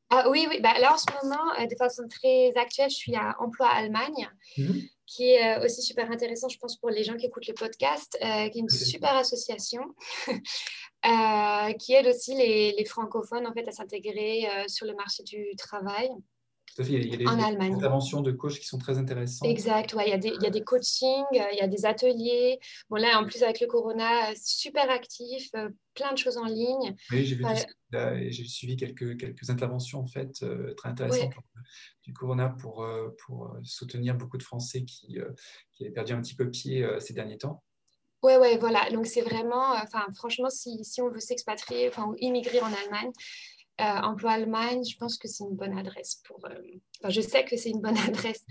Ah, 0.09 0.29
oui, 0.29 0.47
oui. 0.49 0.59
Bah, 0.61 0.79
là, 0.79 0.93
en 0.93 0.97
ce 0.97 1.05
moment, 1.21 1.53
euh, 1.59 1.65
de 1.65 1.75
façon 1.75 2.07
très 2.07 2.53
actuelle, 2.55 2.89
je 2.89 2.95
suis 2.95 3.15
à 3.15 3.35
Emploi 3.39 3.67
Allemagne, 3.67 4.29
mhm. 4.57 4.81
qui 5.05 5.31
est 5.31 5.63
aussi 5.63 5.81
super 5.81 6.09
intéressant, 6.11 6.49
je 6.49 6.57
pense, 6.57 6.77
pour 6.77 6.89
les 6.89 7.03
gens 7.03 7.17
qui 7.17 7.25
écoutent 7.25 7.47
le 7.47 7.53
podcast, 7.53 8.17
qui 8.19 8.25
est 8.25 8.55
une 8.55 8.69
super 8.69 9.15
association 9.15 9.81
qui 11.79 11.93
aide 11.93 12.07
aussi 12.07 12.35
les, 12.35 12.73
les, 12.77 12.85
francophones 12.85 13.45
en 13.45 13.53
fait, 13.53 13.67
à 13.67 13.71
s'intégrer 13.71 14.47
sur 14.67 14.85
le 14.85 14.95
marché 14.95 15.23
du 15.23 15.55
travail. 15.57 16.09
Il 16.79 17.09
y 17.09 17.13
a 17.13 17.17
des, 17.17 17.25
en 17.25 17.39
Allemagne. 17.39 17.73
interventions 17.73 18.21
de 18.21 18.31
coachs 18.31 18.59
qui 18.59 18.67
sont 18.67 18.77
très 18.77 18.97
intéressantes. 18.97 19.49
Exact, 19.49 19.93
ouais. 19.93 20.03
il, 20.07 20.09
y 20.11 20.13
a 20.13 20.17
des, 20.17 20.29
il 20.29 20.43
y 20.43 20.45
a 20.45 20.49
des 20.51 20.63
coachings, 20.63 21.25
euh, 21.33 21.51
il 21.53 21.57
y 21.57 21.61
a 21.61 21.67
des 21.67 21.85
ateliers. 21.85 22.59
Bon, 22.89 22.97
là, 22.97 23.19
en 23.19 23.25
plus, 23.25 23.41
avec 23.41 23.59
le 23.59 23.67
corona, 23.67 24.33
super 24.35 24.89
actif, 24.91 25.49
euh, 25.55 25.69
plein 25.95 26.13
de 26.13 26.17
choses 26.17 26.37
en 26.37 26.45
ligne. 26.45 26.95
Oui, 27.11 27.25
j'ai, 27.25 27.35
vu 27.35 27.45
j'ai 28.29 28.43
suivi 28.45 28.75
quelques, 28.75 29.17
quelques 29.17 29.49
interventions, 29.49 30.01
en 30.01 30.07
fait, 30.07 30.43
euh, 30.43 30.73
très 30.75 30.89
intéressantes 30.89 31.33
du 32.03 32.13
corona 32.13 32.49
pour, 32.49 32.87
pour 33.25 33.57
soutenir 33.63 34.15
beaucoup 34.15 34.37
de 34.37 34.43
Français 34.43 34.85
qui, 34.85 35.17
qui 35.71 35.83
avaient 35.83 35.93
perdu 35.93 36.13
un 36.13 36.21
petit 36.21 36.35
peu 36.35 36.49
pied 36.49 36.87
ces 36.99 37.13
derniers 37.13 37.37
temps. 37.37 37.63
Oui, 38.23 38.35
ouais, 38.35 38.57
voilà. 38.57 38.89
Donc, 38.91 39.05
c'est 39.05 39.21
vraiment, 39.21 39.73
enfin, 39.73 40.05
franchement, 40.15 40.49
si, 40.49 40.83
si 40.83 41.01
on 41.01 41.09
veut 41.09 41.19
s'expatrier, 41.19 41.89
enfin, 41.89 42.07
ou 42.07 42.15
immigrer 42.17 42.59
en 42.61 42.71
Allemagne, 42.73 43.11
euh, 43.79 43.83
emploi 43.83 44.31
Allemagne, 44.31 44.83
je 44.83 44.97
pense 44.97 45.17
que 45.17 45.27
c'est 45.27 45.43
une 45.43 45.55
bonne 45.55 45.77
adresse 45.77 46.21
pour. 46.25 46.43
Euh, 46.45 46.55
enfin, 46.99 47.09
je 47.09 47.21
sais 47.21 47.45
que 47.45 47.57
c'est 47.57 47.69
une 47.69 47.81
bonne 47.81 47.97
adresse 48.07 48.43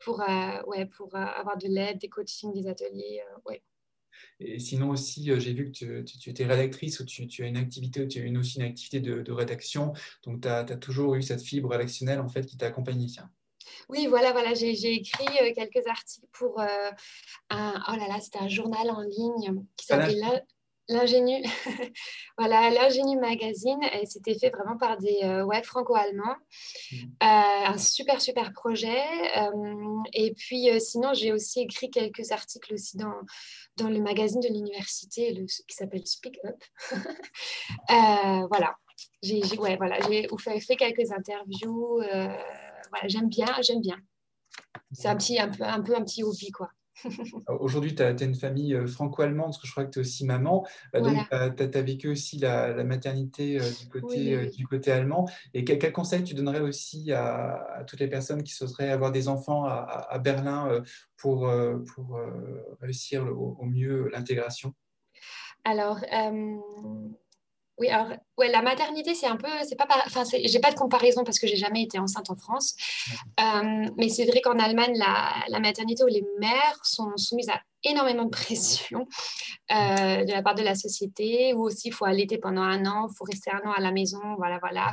pour, 0.00 0.20
euh, 0.20 0.62
ouais, 0.66 0.86
pour 0.86 1.14
avoir 1.14 1.56
de 1.56 1.68
l'aide, 1.68 1.98
des 1.98 2.08
coachings, 2.08 2.52
des 2.52 2.68
ateliers. 2.68 3.22
ouais. 3.46 3.62
Et 4.40 4.58
sinon 4.58 4.90
aussi, 4.90 5.30
j'ai 5.40 5.52
vu 5.52 5.70
que 5.70 6.02
tu, 6.02 6.18
tu, 6.18 6.30
étais 6.30 6.46
rédactrice 6.46 7.00
ou 7.00 7.04
tu, 7.04 7.26
tu, 7.26 7.44
as 7.44 7.46
une 7.46 7.56
activité, 7.56 8.06
tu 8.08 8.20
as 8.20 8.24
une, 8.24 8.38
aussi 8.38 8.58
une 8.58 8.64
activité 8.64 9.00
de, 9.00 9.32
rédaction. 9.32 9.92
Donc, 10.24 10.42
tu 10.42 10.48
as, 10.48 10.64
toujours 10.64 11.14
eu 11.14 11.22
cette 11.22 11.42
fibre 11.42 11.70
rédactionnelle 11.70 12.20
en 12.20 12.28
fait 12.28 12.44
qui 12.46 12.56
t'a 12.56 12.66
accompagnée. 12.66 13.08
Oui, 13.88 14.06
voilà, 14.06 14.32
voilà. 14.32 14.54
J'ai 14.54 14.94
écrit 14.94 15.26
quelques 15.54 15.86
articles 15.86 16.26
pour 16.32 16.60
un, 16.60 16.92
oh 17.50 17.96
là 17.96 18.08
là, 18.08 18.18
c'était 18.20 18.38
un 18.38 18.48
journal 18.48 18.90
en 18.90 19.02
ligne 19.02 19.62
qui 19.76 19.86
s'appelait 19.86 20.42
L'ingénu, 20.88 21.42
voilà, 22.38 22.70
l'ingénu 22.70 23.18
magazine, 23.18 23.80
c'était 24.04 24.38
fait 24.38 24.50
vraiment 24.50 24.76
par 24.76 24.98
des 24.98 25.18
euh, 25.24 25.44
ouais, 25.44 25.62
franco-allemands. 25.64 26.36
Mmh. 26.92 26.96
Euh, 27.22 27.66
un 27.72 27.78
super, 27.78 28.20
super 28.20 28.52
projet. 28.52 29.02
Euh, 29.36 30.02
et 30.12 30.32
puis, 30.34 30.68
sinon, 30.80 31.12
j'ai 31.12 31.32
aussi 31.32 31.62
écrit 31.62 31.90
quelques 31.90 32.30
articles 32.30 32.72
aussi 32.72 32.96
dans, 32.96 33.14
dans 33.78 33.88
le 33.88 34.00
magazine 34.00 34.40
de 34.40 34.48
l'université 34.48 35.34
qui 35.66 35.74
s'appelle 35.74 36.06
Speak 36.06 36.38
Up. 36.44 36.62
voilà. 38.48 38.76
J'ai 39.22 39.40
ouais, 39.58 39.76
voilà, 39.76 39.98
fait, 40.02 40.60
fait 40.60 40.76
quelques 40.76 41.10
interviews. 41.10 42.00
voilà, 42.00 43.08
j'aime 43.08 43.28
bien, 43.28 43.46
j'aime 43.60 43.80
bien. 43.80 43.98
C'est 44.92 45.08
un, 45.08 45.16
petit, 45.16 45.38
un, 45.38 45.48
peu, 45.48 45.64
un 45.64 45.82
peu 45.82 45.96
un 45.96 46.02
petit 46.02 46.22
hobby, 46.22 46.52
quoi. 46.52 46.70
Aujourd'hui, 47.60 47.94
tu 47.94 48.02
as, 48.02 48.10
une 48.22 48.34
famille 48.34 48.74
euh, 48.74 48.86
franco-allemande, 48.86 49.46
parce 49.46 49.58
que 49.58 49.66
je 49.66 49.72
crois 49.72 49.84
que 49.84 49.90
tu 49.90 49.98
es 49.98 50.02
aussi 50.02 50.24
maman. 50.24 50.66
Bah, 50.92 51.00
donc, 51.00 51.16
tu 51.28 51.34
as, 51.34 51.82
vécu 51.82 52.08
aussi 52.08 52.38
la, 52.38 52.82
maternité 52.84 53.60
euh, 53.60 53.64
du, 53.80 53.88
côté, 53.88 54.34
euh, 54.34 54.46
du 54.50 54.66
côté 54.66 54.92
allemand. 54.92 55.28
Et 55.54 55.64
quel, 55.64 55.78
quel, 55.78 55.92
conseil 55.92 56.24
tu 56.24 56.34
donnerais 56.34 56.60
aussi 56.60 57.12
à, 57.12 57.84
toutes 57.86 58.00
les 58.00 58.08
personnes 58.08 58.42
qui 58.42 58.52
souhaiteraient 58.52 58.90
avoir 58.90 59.12
des 59.12 59.28
enfants 59.28 59.64
à, 59.64 60.18
Berlin 60.18 60.82
pour, 61.16 61.50
pour 61.94 62.20
réussir 62.80 63.26
au, 63.26 63.64
mieux 63.64 64.08
l'intégration? 64.08 64.74
Alors, 65.64 66.00
oui, 67.78 67.88
alors 67.88 68.08
ouais, 68.38 68.50
la 68.50 68.62
maternité, 68.62 69.14
c'est 69.14 69.26
un 69.26 69.36
peu, 69.36 69.48
c'est 69.68 69.76
pas, 69.76 69.86
enfin, 70.06 70.22
j'ai 70.24 70.60
pas 70.60 70.70
de 70.70 70.76
comparaison 70.76 71.24
parce 71.24 71.38
que 71.38 71.46
j'ai 71.46 71.56
jamais 71.56 71.82
été 71.82 71.98
enceinte 71.98 72.30
en 72.30 72.36
France, 72.36 72.74
euh, 73.40 73.88
mais 73.96 74.08
c'est 74.08 74.24
vrai 74.24 74.40
qu'en 74.40 74.58
Allemagne, 74.58 74.96
la, 74.96 75.34
la, 75.48 75.60
maternité 75.60 76.02
ou 76.02 76.06
les 76.06 76.24
mères 76.38 76.80
sont 76.82 77.14
soumises 77.16 77.50
à 77.50 77.60
énormément 77.86 78.24
de 78.24 78.30
pression 78.30 79.06
euh, 79.72 80.24
de 80.24 80.30
la 80.30 80.42
part 80.42 80.54
de 80.54 80.62
la 80.62 80.74
société, 80.74 81.54
ou 81.54 81.64
aussi 81.64 81.88
il 81.88 81.92
faut 81.92 82.04
allaiter 82.04 82.38
pendant 82.38 82.62
un 82.62 82.84
an, 82.86 83.08
il 83.10 83.16
faut 83.16 83.24
rester 83.24 83.50
un 83.50 83.68
an 83.68 83.72
à 83.72 83.80
la 83.80 83.92
maison, 83.92 84.20
voilà, 84.36 84.58
voilà. 84.60 84.92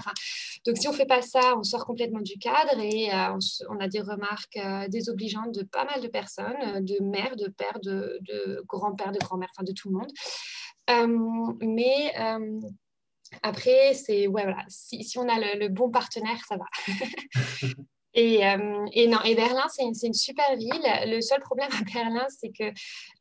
Donc 0.66 0.78
si 0.78 0.88
on 0.88 0.94
fait 0.94 1.06
pas 1.06 1.22
ça, 1.22 1.56
on 1.58 1.64
sort 1.64 1.86
complètement 1.86 2.22
du 2.22 2.38
cadre 2.38 2.80
et 2.80 3.14
euh, 3.14 3.38
on, 3.70 3.80
a 3.80 3.88
des 3.88 4.02
remarques 4.02 4.60
désobligeantes 4.90 5.54
de 5.54 5.64
pas 5.64 5.86
mal 5.86 6.02
de 6.02 6.08
personnes, 6.08 6.84
de 6.86 7.04
mères, 7.04 7.36
de 7.36 7.48
pères, 7.48 7.80
de, 7.82 8.20
grands-pères, 8.68 9.12
de 9.12 9.20
grand-mères, 9.20 9.50
enfin 9.56 9.64
de 9.64 9.74
tout 9.74 9.90
le 9.90 9.98
monde. 9.98 10.12
Euh, 10.90 11.54
mais 11.62 12.14
euh, 12.20 12.60
après, 13.42 13.94
c'est 13.94 14.28
ouais, 14.28 14.44
voilà. 14.44 14.64
Si, 14.68 15.18
on 15.18 15.28
a 15.28 15.56
le, 15.56 15.68
bon 15.70 15.90
partenaire, 15.90 16.40
ça 16.48 16.58
va. 16.58 16.66
Et, 18.16 18.46
euh, 18.46 18.86
et, 18.94 19.08
non, 19.08 19.18
et 19.26 19.34
Berlin, 19.34 19.66
c'est 19.70 19.84
une, 19.84 19.94
une, 20.04 20.14
super 20.14 20.56
ville. 20.56 20.84
Le 21.06 21.20
seul 21.22 21.40
problème 21.40 21.70
à 21.80 21.84
Berlin, 21.94 22.26
c'est 22.30 22.50
que 22.50 22.66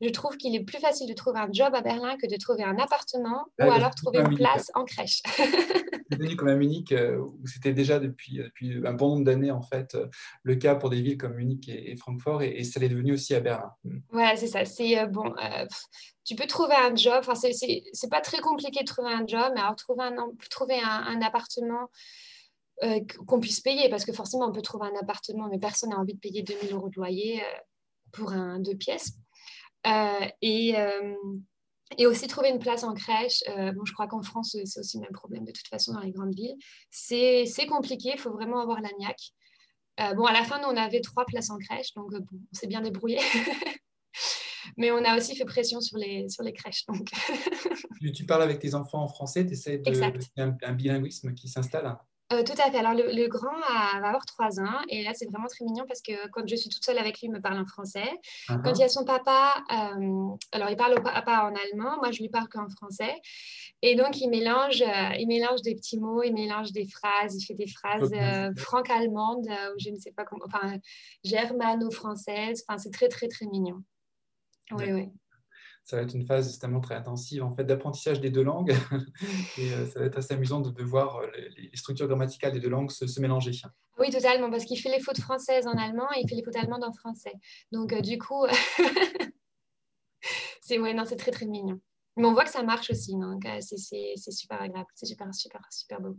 je 0.01 0.09
trouve 0.09 0.37
qu'il 0.37 0.55
est 0.55 0.63
plus 0.63 0.79
facile 0.79 1.09
de 1.09 1.13
trouver 1.13 1.39
un 1.39 1.49
job 1.51 1.73
à 1.73 1.81
Berlin 1.81 2.15
que 2.17 2.27
de 2.27 2.37
trouver 2.37 2.63
un 2.63 2.77
appartement 2.77 3.45
ou 3.59 3.63
alors 3.71 3.95
trouver 3.95 4.19
une 4.19 4.35
place 4.35 4.71
en 4.75 4.85
crèche. 4.85 5.21
c'est 5.37 6.17
devenu 6.17 6.35
comme 6.35 6.49
à 6.49 6.55
Munich, 6.55 6.91
euh, 6.91 7.17
où 7.17 7.47
c'était 7.47 7.73
déjà 7.73 7.99
depuis, 7.99 8.37
depuis 8.37 8.85
un 8.85 8.93
bon 8.93 9.09
nombre 9.09 9.23
d'années, 9.23 9.51
en 9.51 9.63
fait, 9.63 9.95
euh, 9.95 10.07
le 10.43 10.55
cas 10.55 10.75
pour 10.75 10.89
des 10.91 11.01
villes 11.01 11.17
comme 11.17 11.33
Munich 11.33 11.67
et, 11.69 11.95
Francfort, 11.95 12.43
et, 12.43 12.63
ça 12.63 12.79
l'est 12.79 12.89
devenu 12.89 13.13
aussi 13.13 13.33
à 13.33 13.39
Berlin. 13.39 13.71
Mm. 13.83 13.99
Ouais, 14.13 14.35
c'est 14.35 14.47
ça. 14.47 14.63
C'est 14.65 15.07
bon. 15.07 15.33
tu 16.23 16.35
peux 16.35 16.45
trouver 16.45 16.75
un 16.75 16.95
job. 16.95 17.23
Enfin, 17.27 17.33
c'est 17.35 18.09
pas 18.09 18.21
très 18.21 18.39
compliqué 18.39 18.81
de 18.81 18.85
trouver 18.85 19.11
un 19.11 19.25
job, 19.25 19.51
mais 19.55 19.61
alors 19.61 19.75
trouver 19.75 20.03
un, 20.03 20.15
trouver 20.49 20.79
un, 20.79 21.03
un 21.07 21.21
appartement 21.21 21.89
euh, 22.81 22.99
qu'on 23.27 23.39
puisse 23.39 23.61
payer, 23.61 23.87
parce 23.89 24.03
que 24.03 24.13
forcément, 24.13 24.47
on 24.47 24.51
peut 24.51 24.61
trouver 24.61 24.87
un 24.87 24.99
appartement, 24.99 25.47
mais 25.47 25.59
personne 25.59 25.91
n'a 25.91 25.99
envie 25.99 26.15
de 26.15 26.19
payer 26.19 26.41
2000 26.41 26.73
euros 26.73 26.89
de 26.89 26.95
loyer 26.95 27.41
euh, 27.41 27.59
pour 28.11 28.31
un 28.31 28.59
deux 28.59 28.75
pièces. 28.75 29.13
Euh, 29.85 30.27
et, 30.41 30.75
et, 31.97 32.07
aussi 32.07 32.27
trouver 32.27 32.49
une 32.49 32.59
place 32.59 32.83
en 32.83 32.93
crèche. 32.93 33.43
bon, 33.47 33.85
je 33.85 33.93
crois 33.93 34.07
qu'en 34.07 34.21
France, 34.21 34.57
c'est 34.65 34.79
aussi 34.79 34.97
le 34.97 35.01
même 35.01 35.11
problème 35.11 35.43
de 35.43 35.51
toute 35.51 35.67
façon 35.67 35.93
dans 35.93 35.99
les 35.99 36.11
grandes 36.11 36.33
villes. 36.33 36.55
C'est 36.89 37.67
compliqué, 37.67 38.11
il 38.13 38.19
faut 38.19 38.31
vraiment 38.31 38.59
avoir 38.59 38.81
la 38.81 38.89
niaque. 38.97 40.15
bon, 40.15 40.25
à 40.25 40.33
la 40.33 40.43
fin, 40.43 40.59
nous, 40.59 40.67
on 40.67 40.77
avait 40.77 41.01
trois 41.01 41.25
places 41.25 41.49
en 41.49 41.57
crèche, 41.57 41.93
donc 41.95 42.11
bon, 42.11 42.25
on 42.31 42.55
s'est 42.57 42.67
bien 42.67 42.81
débrouillé. 42.81 43.19
mais 44.77 44.91
on 44.91 45.03
a 45.03 45.17
aussi 45.17 45.35
fait 45.35 45.45
pression 45.45 45.81
sur 45.81 45.97
les, 45.97 46.29
sur 46.29 46.43
les 46.43 46.53
crèches. 46.53 46.85
Donc. 46.87 47.09
tu, 48.15 48.25
parles 48.25 48.43
avec 48.43 48.59
tes 48.59 48.73
enfants 48.73 49.03
en 49.03 49.07
français, 49.09 49.45
tu 49.45 49.53
essaies 49.53 49.79
de, 49.79 50.41
un, 50.41 50.57
un 50.61 50.73
bilinguisme 50.73 51.33
qui 51.33 51.49
s'installe 51.49 51.97
euh, 52.31 52.43
tout 52.43 52.53
à 52.53 52.71
fait. 52.71 52.77
Alors, 52.77 52.93
le, 52.93 53.27
grand 53.27 53.55
va 53.59 54.07
avoir 54.07 54.25
trois 54.25 54.59
ans 54.59 54.81
et 54.87 55.03
là, 55.03 55.11
c'est 55.13 55.29
vraiment 55.29 55.47
très 55.47 55.65
mignon 55.65 55.85
parce 55.87 56.01
que 56.01 56.27
quand 56.29 56.47
je 56.47 56.55
suis 56.55 56.69
toute 56.69 56.83
seule 56.83 56.97
avec 56.97 57.19
lui, 57.19 57.27
il 57.27 57.31
me 57.31 57.41
parle 57.41 57.59
en 57.59 57.65
français. 57.65 58.09
Uh-huh. 58.47 58.61
Quand 58.63 58.73
il 58.73 58.79
y 58.79 58.83
a 58.83 58.89
son 58.89 59.03
papa, 59.03 59.63
euh, 59.71 60.35
alors 60.51 60.69
il 60.69 60.77
parle 60.77 60.93
au 60.93 61.01
papa 61.01 61.49
en 61.51 61.53
allemand, 61.53 61.97
moi, 61.97 62.11
je 62.11 62.21
lui 62.21 62.29
parle 62.29 62.47
qu'en 62.47 62.69
français. 62.69 63.13
Et 63.81 63.95
donc, 63.95 64.19
il 64.21 64.29
mélange, 64.29 64.81
euh, 64.81 65.15
il 65.19 65.27
mélange 65.27 65.61
des 65.61 65.75
petits 65.75 65.99
mots, 65.99 66.23
il 66.23 66.33
mélange 66.33 66.71
des 66.71 66.87
phrases, 66.87 67.35
il 67.35 67.45
fait 67.45 67.55
des 67.55 67.67
phrases 67.67 68.11
franco-allemandes 68.57 69.47
ou 69.47 69.79
je 69.79 69.89
ne 69.89 69.97
sais 69.97 70.11
pas 70.11 70.23
comment, 70.23 70.45
enfin, 70.45 70.77
germano-françaises. 71.23 72.63
Enfin, 72.67 72.77
c'est 72.77 72.91
très, 72.91 73.09
très, 73.09 73.27
très 73.27 73.45
mignon. 73.45 73.83
Oui, 74.71 74.91
oui 74.91 75.09
ça 75.83 75.97
va 75.97 76.03
être 76.03 76.13
une 76.13 76.25
phase 76.25 76.47
justement 76.47 76.79
très 76.79 76.95
intensive 76.95 77.43
en 77.43 77.53
fait 77.55 77.65
d'apprentissage 77.65 78.21
des 78.21 78.29
deux 78.29 78.43
langues 78.43 78.71
et 79.57 79.73
euh, 79.73 79.85
ça 79.85 79.99
va 79.99 80.05
être 80.05 80.17
assez 80.17 80.33
amusant 80.33 80.61
de, 80.61 80.83
voir 80.83 81.17
euh, 81.17 81.27
les, 81.57 81.75
structures 81.75 82.07
grammaticales 82.07 82.53
des 82.53 82.59
deux 82.59 82.69
langues 82.69 82.89
se, 82.89 83.19
mélanger. 83.19 83.51
Oui, 83.99 84.09
totalement, 84.09 84.49
parce 84.49 84.65
qu'il 84.65 84.79
fait 84.79 84.89
les 84.89 85.01
fautes 85.01 85.19
françaises 85.19 85.67
en 85.67 85.77
allemand 85.77 86.07
et 86.15 86.21
il 86.21 86.29
fait 86.29 86.35
les 86.35 86.43
fautes 86.43 86.55
allemandes 86.55 86.83
en 86.83 86.93
français. 86.93 87.33
Donc 87.71 87.93
euh, 87.93 88.01
du 88.01 88.17
coup, 88.17 88.45
c'est 90.61 90.79
ouais, 90.79 90.93
non, 90.93 91.03
très 91.03 91.31
très 91.31 91.45
mignon. 91.45 91.79
Mais 92.15 92.25
on 92.25 92.33
voit 92.33 92.45
que 92.45 92.51
ça 92.51 92.63
marche 92.63 92.91
aussi, 92.91 93.13
donc 93.13 93.43
c'est 93.59 94.15
super 94.31 94.61
agréable, 94.61 94.87
c'est 94.93 95.07
super 95.07 95.33
super 95.33 95.61
super 95.71 95.99
beau. 95.99 96.15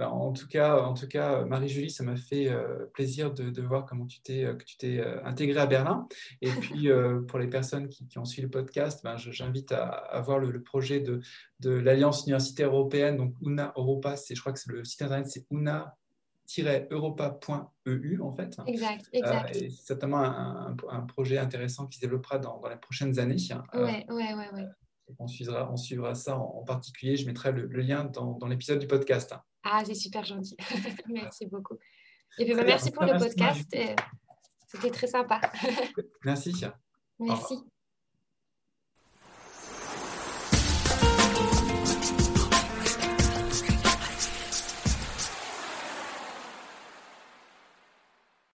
Ben, 0.00 0.08
en 0.08 0.32
tout 0.32 0.48
cas, 0.48 0.78
en 0.78 0.94
tout 0.94 1.06
cas 1.06 1.44
Marie-Julie, 1.44 1.90
ça 1.90 2.02
m'a 2.02 2.16
fait 2.16 2.48
euh, 2.48 2.86
plaisir 2.94 3.34
de, 3.34 3.60
voir 3.60 3.84
comment 3.84 4.06
tu 4.06 4.22
t'es, 4.22 4.44
que 4.56 4.64
tu 4.64 4.78
t'es 4.78 4.98
euh, 4.98 5.22
intégrée 5.26 5.60
à 5.60 5.66
Berlin. 5.66 6.08
Et 6.40 6.48
puis, 6.62 6.88
euh, 6.88 7.20
pour 7.20 7.38
les 7.38 7.48
personnes 7.48 7.86
qui, 7.90 8.18
ont 8.18 8.24
suivi 8.24 8.46
le 8.46 8.50
podcast, 8.50 9.04
ben, 9.04 9.18
j'invite 9.18 9.72
à, 9.72 10.18
voir 10.24 10.38
le, 10.38 10.62
projet 10.62 11.00
de, 11.00 11.20
de 11.58 11.72
l'Alliance 11.72 12.22
universitaire 12.22 12.68
européenne, 12.68 13.18
donc 13.18 13.34
UNA 13.42 13.74
Europa, 13.76 14.16
c'est, 14.16 14.34
je 14.34 14.40
crois 14.40 14.54
que 14.54 14.58
c'est 14.58 14.72
le 14.72 14.84
site 14.84 15.02
internet, 15.02 15.26
c'est 15.26 15.44
una 15.50 15.94
europa.eu 16.90 18.20
en 18.22 18.32
fait. 18.32 18.56
Exact, 18.66 19.06
exact. 19.12 19.54
c'est 19.54 19.70
certainement 19.70 20.24
un, 20.24 21.02
projet 21.02 21.36
intéressant 21.36 21.86
qui 21.86 21.98
se 21.98 22.00
développera 22.00 22.38
dans, 22.38 22.58
dans 22.58 22.70
les 22.70 22.76
prochaines 22.76 23.18
années. 23.18 23.36
Ouais, 23.74 24.06
ouais, 24.08 24.34
ouais, 24.34 24.50
ouais. 24.54 24.66
On 25.18 25.26
suivra, 25.26 25.70
on 25.70 25.76
suivra 25.76 26.14
ça 26.14 26.38
en, 26.38 26.64
particulier. 26.64 27.16
Je 27.16 27.26
mettrai 27.26 27.52
le, 27.52 27.66
lien 27.66 28.04
dans, 28.04 28.38
dans 28.38 28.46
l'épisode 28.46 28.78
du 28.78 28.86
podcast. 28.86 29.34
Ah, 29.62 29.82
c'est 29.84 29.94
super 29.94 30.24
gentil. 30.24 30.56
merci 31.08 31.46
beaucoup. 31.46 31.76
Et 32.38 32.44
puis, 32.44 32.54
bah, 32.54 32.64
merci 32.64 32.90
pour 32.90 33.04
le 33.04 33.18
podcast. 33.18 33.68
C'était 34.66 34.90
très 34.90 35.06
sympa. 35.08 35.40
merci. 36.24 36.52
Merci. 37.22 37.58